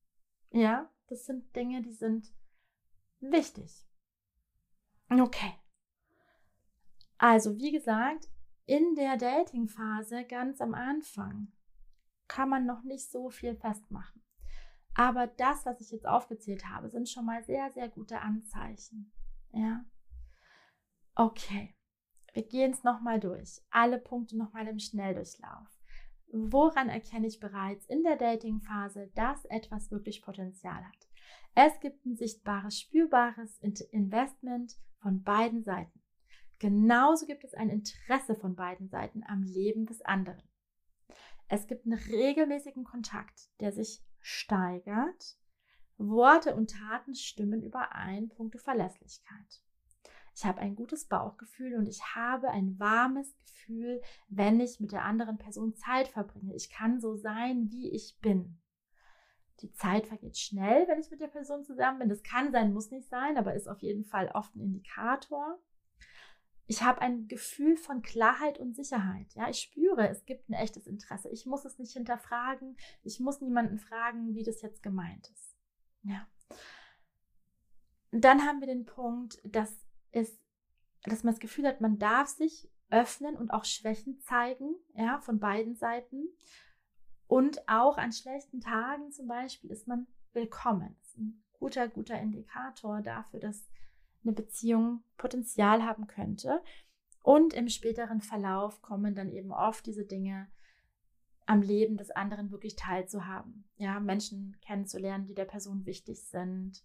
Ja, 0.51 0.91
das 1.09 1.25
sind 1.25 1.55
Dinge, 1.57 1.83
die 1.83 1.93
sind 1.93 2.33
wichtig. 3.21 3.87
Okay. 5.11 5.55
Also, 7.19 7.57
wie 7.59 7.73
gesagt, 7.73 8.29
in 8.67 8.95
der 8.95 9.17
Dating-Phase 9.17 10.25
ganz 10.25 10.61
am 10.61 10.75
Anfang 10.75 11.53
kann 12.29 12.49
man 12.49 12.67
noch 12.67 12.83
nicht 12.83 13.11
so 13.11 13.31
viel 13.31 13.55
festmachen. 13.55 14.23
Aber 14.95 15.27
das, 15.27 15.65
was 15.67 15.81
ich 15.81 15.91
jetzt 15.91 16.07
aufgezählt 16.07 16.69
habe, 16.69 16.89
sind 16.89 17.09
schon 17.09 17.27
mal 17.27 17.45
sehr, 17.45 17.71
sehr 17.71 17.89
gute 17.89 18.21
Anzeichen. 18.21 19.13
Ja. 19.53 19.85
Okay. 21.15 21.75
Wir 22.33 22.43
gehen 22.47 22.73
es 22.73 22.83
nochmal 22.83 23.21
durch. 23.21 23.63
Alle 23.71 23.99
Punkte 23.99 24.37
nochmal 24.37 24.67
im 24.69 24.79
Schnelldurchlauf. 24.79 25.69
Woran 26.33 26.89
erkenne 26.89 27.27
ich 27.27 27.41
bereits 27.41 27.87
in 27.87 28.03
der 28.03 28.17
Dating-Phase, 28.17 29.11
dass 29.15 29.45
etwas 29.47 29.91
wirklich 29.91 30.23
Potenzial 30.23 30.85
hat? 30.85 31.06
Es 31.55 31.79
gibt 31.81 32.05
ein 32.05 32.17
sichtbares, 32.17 32.79
spürbares 32.79 33.59
Investment 33.91 34.77
von 35.01 35.23
beiden 35.23 35.63
Seiten. 35.63 36.03
Genauso 36.59 37.27
gibt 37.27 37.45
es 37.45 37.55
ein 37.55 37.69
Interesse 37.69 38.35
von 38.35 38.57
beiden 38.57 38.89
Seiten 38.89 39.23
am 39.27 39.43
Leben 39.43 39.87
des 39.87 40.03
anderen. 40.03 40.43
Es 41.49 41.67
gibt 41.67 41.87
einen 41.87 41.99
regelmäßigen 41.99 42.85
Kontakt, 42.85 43.51
der 43.61 43.73
sich 43.73 44.03
steigert. 44.21 45.39
Worte 45.99 46.55
und 46.55 46.71
Taten 46.71 47.15
stimmen 47.15 47.63
überein, 47.63 48.29
Punkte 48.29 48.59
Verlässlichkeit. 48.59 49.63
Ich 50.35 50.45
habe 50.45 50.61
ein 50.61 50.77
gutes 50.77 51.07
Bauchgefühl 51.07 51.77
und 51.77 51.89
ich 51.89 52.03
habe 52.15 52.51
ein 52.51 52.79
warmes 52.79 53.35
Gefühl, 53.39 54.03
wenn 54.29 54.61
ich 54.61 54.81
mit 54.81 54.93
der 54.93 55.05
anderen 55.05 55.39
Person 55.39 55.75
Zeit 55.75 56.09
verbringe. 56.09 56.55
Ich 56.55 56.69
kann 56.69 57.01
so 57.01 57.17
sein, 57.17 57.71
wie 57.71 57.91
ich 57.91 58.19
bin. 58.21 58.59
Die 59.61 59.73
Zeit 59.73 60.07
vergeht 60.07 60.37
schnell, 60.37 60.87
wenn 60.89 61.01
ich 61.01 61.11
mit 61.11 61.21
der 61.21 61.29
Person 61.29 61.65
zusammen 61.65 62.01
bin. 62.01 62.09
Das 62.09 62.23
kann 62.23 62.53
sein, 62.53 62.73
muss 62.73 62.91
nicht 62.91 63.09
sein, 63.09 63.39
aber 63.39 63.55
ist 63.55 63.69
auf 63.69 63.81
jeden 63.81 64.05
Fall 64.05 64.31
oft 64.35 64.55
ein 64.55 64.61
Indikator. 64.61 65.59
Ich 66.67 66.83
habe 66.83 67.01
ein 67.01 67.29
Gefühl 67.29 67.77
von 67.77 68.03
Klarheit 68.03 68.59
und 68.59 68.75
Sicherheit. 68.75 69.33
Ja, 69.35 69.49
ich 69.49 69.61
spüre, 69.61 70.09
es 70.09 70.25
gibt 70.27 70.49
ein 70.49 70.55
echtes 70.55 70.87
Interesse. 70.87 71.29
Ich 71.31 71.47
muss 71.47 71.65
es 71.65 71.79
nicht 71.79 71.93
hinterfragen. 71.93 72.77
Ich 73.03 73.21
muss 73.21 73.41
niemanden 73.41 73.79
fragen, 73.79 74.35
wie 74.35 74.43
das 74.43 74.63
jetzt 74.63 74.83
gemeint 74.83 75.31
ist. 75.31 75.57
Ja. 76.03 76.29
dann 78.13 78.43
haben 78.43 78.61
wir 78.61 78.69
den 78.69 78.85
Punkt, 78.85 79.41
dass 79.45 79.87
ist, 80.17 80.41
dass 81.05 81.23
man 81.23 81.35
das 81.35 81.41
Gefühl 81.41 81.67
hat, 81.67 81.81
man 81.81 81.99
darf 81.99 82.29
sich 82.29 82.69
öffnen 82.91 83.37
und 83.37 83.51
auch 83.51 83.65
Schwächen 83.65 84.21
zeigen, 84.21 84.75
ja, 84.95 85.21
von 85.21 85.39
beiden 85.39 85.77
Seiten. 85.77 86.29
Und 87.27 87.69
auch 87.69 87.99
an 87.99 88.13
schlechten 88.13 88.61
Tagen 88.61 89.11
zum 89.11 89.27
Beispiel 89.27 89.71
ist 89.71 89.89
man 89.89 90.07
willkommen. 90.33 90.97
Das 91.01 91.09
ist 91.09 91.19
ein 91.19 91.43
guter, 91.53 91.89
guter 91.89 92.21
Indikator 92.21 93.03
dafür, 93.03 93.41
dass 93.41 93.69
eine 94.23 94.33
Beziehung 94.33 95.03
Potenzial 95.17 95.83
haben 95.83 96.07
könnte. 96.07 96.63
Und 97.23 97.55
im 97.55 97.69
späteren 97.69 98.21
Verlauf 98.21 98.83
kommen 98.83 99.15
dann 99.15 99.29
eben 99.31 99.53
oft 99.53 99.87
diese 99.87 100.05
Dinge 100.05 100.49
am 101.47 101.63
Leben 101.63 101.97
des 101.97 102.11
anderen 102.11 102.51
wirklich 102.51 102.77
teilzuhaben. 102.77 103.65
Ja, 103.77 103.99
Menschen 104.01 104.57
kennenzulernen, 104.61 105.27
die 105.27 105.35
der 105.35 105.45
Person 105.45 105.87
wichtig 105.87 106.23
sind. 106.25 106.85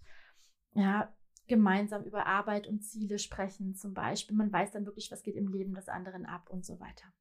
Ja, 0.73 1.13
gemeinsam 1.47 2.03
über 2.03 2.27
Arbeit 2.27 2.67
und 2.67 2.81
Ziele 2.81 3.19
sprechen 3.19 3.75
zum 3.75 3.93
Beispiel. 3.93 4.35
Man 4.35 4.53
weiß 4.53 4.71
dann 4.71 4.85
wirklich, 4.85 5.11
was 5.11 5.23
geht 5.23 5.35
im 5.35 5.47
Leben 5.47 5.73
des 5.73 5.89
anderen 5.89 6.25
ab 6.25 6.49
und 6.49 6.65
so 6.65 6.79
weiter. 6.79 7.11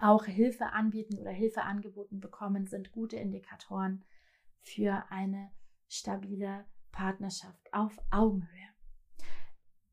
Auch 0.00 0.24
Hilfe 0.24 0.66
anbieten 0.66 1.18
oder 1.18 1.30
Hilfe 1.30 1.62
angeboten 1.62 2.20
bekommen 2.20 2.66
sind 2.66 2.92
gute 2.92 3.16
Indikatoren 3.16 4.04
für 4.60 5.04
eine 5.10 5.50
stabile 5.88 6.64
Partnerschaft 6.90 7.72
auf 7.72 7.96
Augenhöhe. 8.10 8.48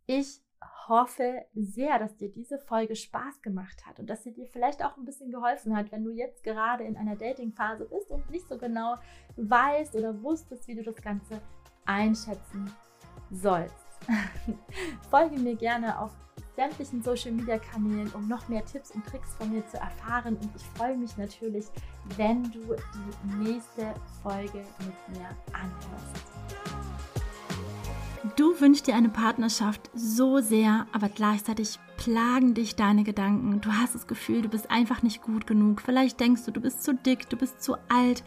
Ich 0.06 0.41
hoffe 0.88 1.45
sehr, 1.54 2.00
dass 2.00 2.18
dir 2.18 2.32
diese 2.32 2.58
Folge 2.58 2.95
Spaß 2.95 3.41
gemacht 3.41 3.86
hat 3.86 4.00
und 4.00 4.10
dass 4.10 4.24
sie 4.24 4.34
dir 4.34 4.47
vielleicht 4.47 4.84
auch 4.84 4.97
ein 4.97 5.06
bisschen 5.06 5.32
geholfen 5.32 5.76
hat, 5.76 5.91
wenn 5.91 6.04
du 6.04 6.10
jetzt 6.10 6.43
gerade 6.43 6.84
in 6.84 6.97
einer 6.97 7.16
Dating-Phase 7.16 7.86
bist 7.86 8.12
und 8.12 8.30
nicht 8.30 8.47
so 8.47 8.58
genau 8.58 8.95
weißt 9.38 9.95
oder 9.95 10.22
wusstest, 10.22 10.68
wie 10.68 10.76
du 10.76 10.84
das 10.84 10.95
Ganze 10.95 11.41
einschätzen 11.86 12.72
sollst. 13.32 13.76
Folge 15.10 15.38
mir 15.38 15.56
gerne 15.56 16.00
auf 16.00 16.12
sämtlichen 16.60 17.01
Social 17.01 17.32
Media 17.32 17.57
Kanälen, 17.57 18.12
um 18.14 18.28
noch 18.28 18.49
mehr 18.49 18.66
Tipps 18.66 18.91
und 18.91 19.05
Tricks 19.05 19.34
von 19.38 19.49
mir 19.49 19.66
zu 19.68 19.78
erfahren. 19.78 20.36
Und 20.36 20.49
ich 20.53 20.64
freue 20.78 20.97
mich 20.97 21.16
natürlich, 21.16 21.68
wenn 22.18 22.43
du 22.51 22.76
die 22.76 23.49
nächste 23.49 23.93
Folge 24.22 24.66
mit 24.80 25.18
mir 25.18 25.30
anhörst. 25.53 26.26
Du 28.36 28.60
wünschst 28.60 28.88
dir 28.88 28.95
eine 28.95 29.07
Partnerschaft 29.07 29.89
so 29.93 30.39
sehr, 30.39 30.86
aber 30.91 31.07
gleichzeitig 31.07 31.80
plagen 31.95 32.53
dich 32.53 32.76
deine 32.76 33.05
Gedanken. 33.05 33.62
Du 33.62 33.72
hast 33.72 33.95
das 33.95 34.07
Gefühl, 34.07 34.41
du 34.41 34.49
bist 34.49 34.70
einfach 34.70 35.01
nicht 35.01 35.22
gut 35.22 35.47
genug. 35.47 35.82
Vielleicht 35.82 36.20
denkst 36.20 36.43
du, 36.43 36.51
du 36.51 36.60
bist 36.60 36.84
zu 36.84 36.93
dick, 36.93 37.30
du 37.30 37.38
bist 37.38 37.64
zu 37.64 37.78
alt, 37.88 38.22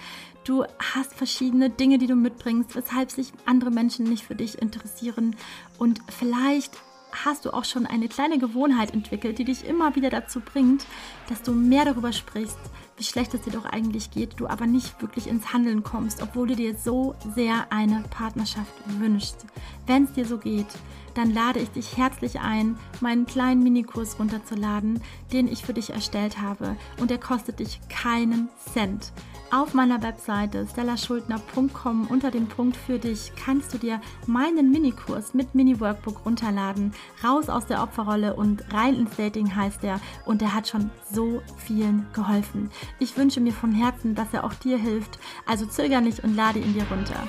du 0.45 0.64
hast 0.95 1.12
verschiedene 1.12 1.68
Dinge, 1.68 1.99
die 1.99 2.07
du 2.07 2.16
mitbringst, 2.16 2.74
weshalb 2.74 3.11
sich 3.11 3.30
andere 3.45 3.70
Menschen 3.70 4.07
nicht 4.07 4.24
für 4.24 4.35
dich 4.35 4.62
interessieren. 4.62 5.37
Und 5.78 6.01
vielleicht 6.09 6.80
hast 7.24 7.44
du 7.44 7.52
auch 7.52 7.64
schon 7.64 7.86
eine 7.86 8.08
kleine 8.08 8.38
Gewohnheit 8.38 8.92
entwickelt, 8.92 9.38
die 9.38 9.44
dich 9.44 9.64
immer 9.64 9.94
wieder 9.94 10.10
dazu 10.10 10.40
bringt, 10.40 10.86
dass 11.28 11.42
du 11.42 11.52
mehr 11.52 11.84
darüber 11.84 12.12
sprichst, 12.12 12.58
wie 12.96 13.04
schlecht 13.04 13.34
es 13.34 13.42
dir 13.42 13.52
doch 13.52 13.64
eigentlich 13.64 14.10
geht, 14.10 14.38
du 14.38 14.46
aber 14.46 14.66
nicht 14.66 15.00
wirklich 15.00 15.26
ins 15.26 15.52
Handeln 15.52 15.82
kommst, 15.82 16.22
obwohl 16.22 16.48
du 16.48 16.56
dir 16.56 16.76
so 16.76 17.14
sehr 17.34 17.66
eine 17.70 18.04
Partnerschaft 18.10 18.72
wünschst. 18.98 19.46
Wenn 19.86 20.04
es 20.04 20.12
dir 20.12 20.26
so 20.26 20.38
geht, 20.38 20.66
dann 21.14 21.32
lade 21.32 21.60
ich 21.60 21.70
dich 21.70 21.96
herzlich 21.96 22.40
ein, 22.40 22.78
meinen 23.00 23.26
kleinen 23.26 23.62
Minikurs 23.62 24.18
runterzuladen, 24.18 25.00
den 25.32 25.46
ich 25.46 25.64
für 25.64 25.74
dich 25.74 25.90
erstellt 25.90 26.40
habe 26.40 26.76
und 27.00 27.10
der 27.10 27.18
kostet 27.18 27.58
dich 27.58 27.80
keinen 27.88 28.48
Cent. 28.72 29.12
Auf 29.55 29.74
meiner 29.74 30.03
Webseite 30.03 30.66
stellaschuldner.com 30.66 32.07
unter 32.07 32.30
dem 32.30 32.46
Punkt 32.46 32.74
für 32.74 32.98
dich 32.98 33.32
kannst 33.36 33.74
du 33.74 33.76
dir 33.76 34.00
meinen 34.26 34.70
Minikurs 34.70 35.34
mit 35.34 35.55
Mini-Workbook 35.55 36.24
runterladen. 36.24 36.94
Raus 37.22 37.50
aus 37.50 37.66
der 37.66 37.82
Opferrolle 37.82 38.34
und 38.34 38.72
rein 38.72 38.94
ins 38.94 39.14
Dating 39.14 39.55
heißt 39.55 39.84
er 39.84 40.00
und 40.24 40.40
der 40.40 40.55
hat 40.55 40.68
schon 40.68 40.90
so 41.12 41.42
vielen 41.59 42.07
geholfen. 42.14 42.70
Ich 42.98 43.14
wünsche 43.18 43.42
mir 43.42 43.53
von 43.53 43.72
Herzen, 43.72 44.14
dass 44.14 44.32
er 44.32 44.44
auch 44.44 44.55
dir 44.55 44.78
hilft. 44.78 45.18
Also 45.44 45.66
zöger 45.66 46.00
nicht 46.00 46.24
und 46.24 46.34
lade 46.34 46.59
ihn 46.59 46.72
dir 46.72 46.86
runter. 46.90 47.28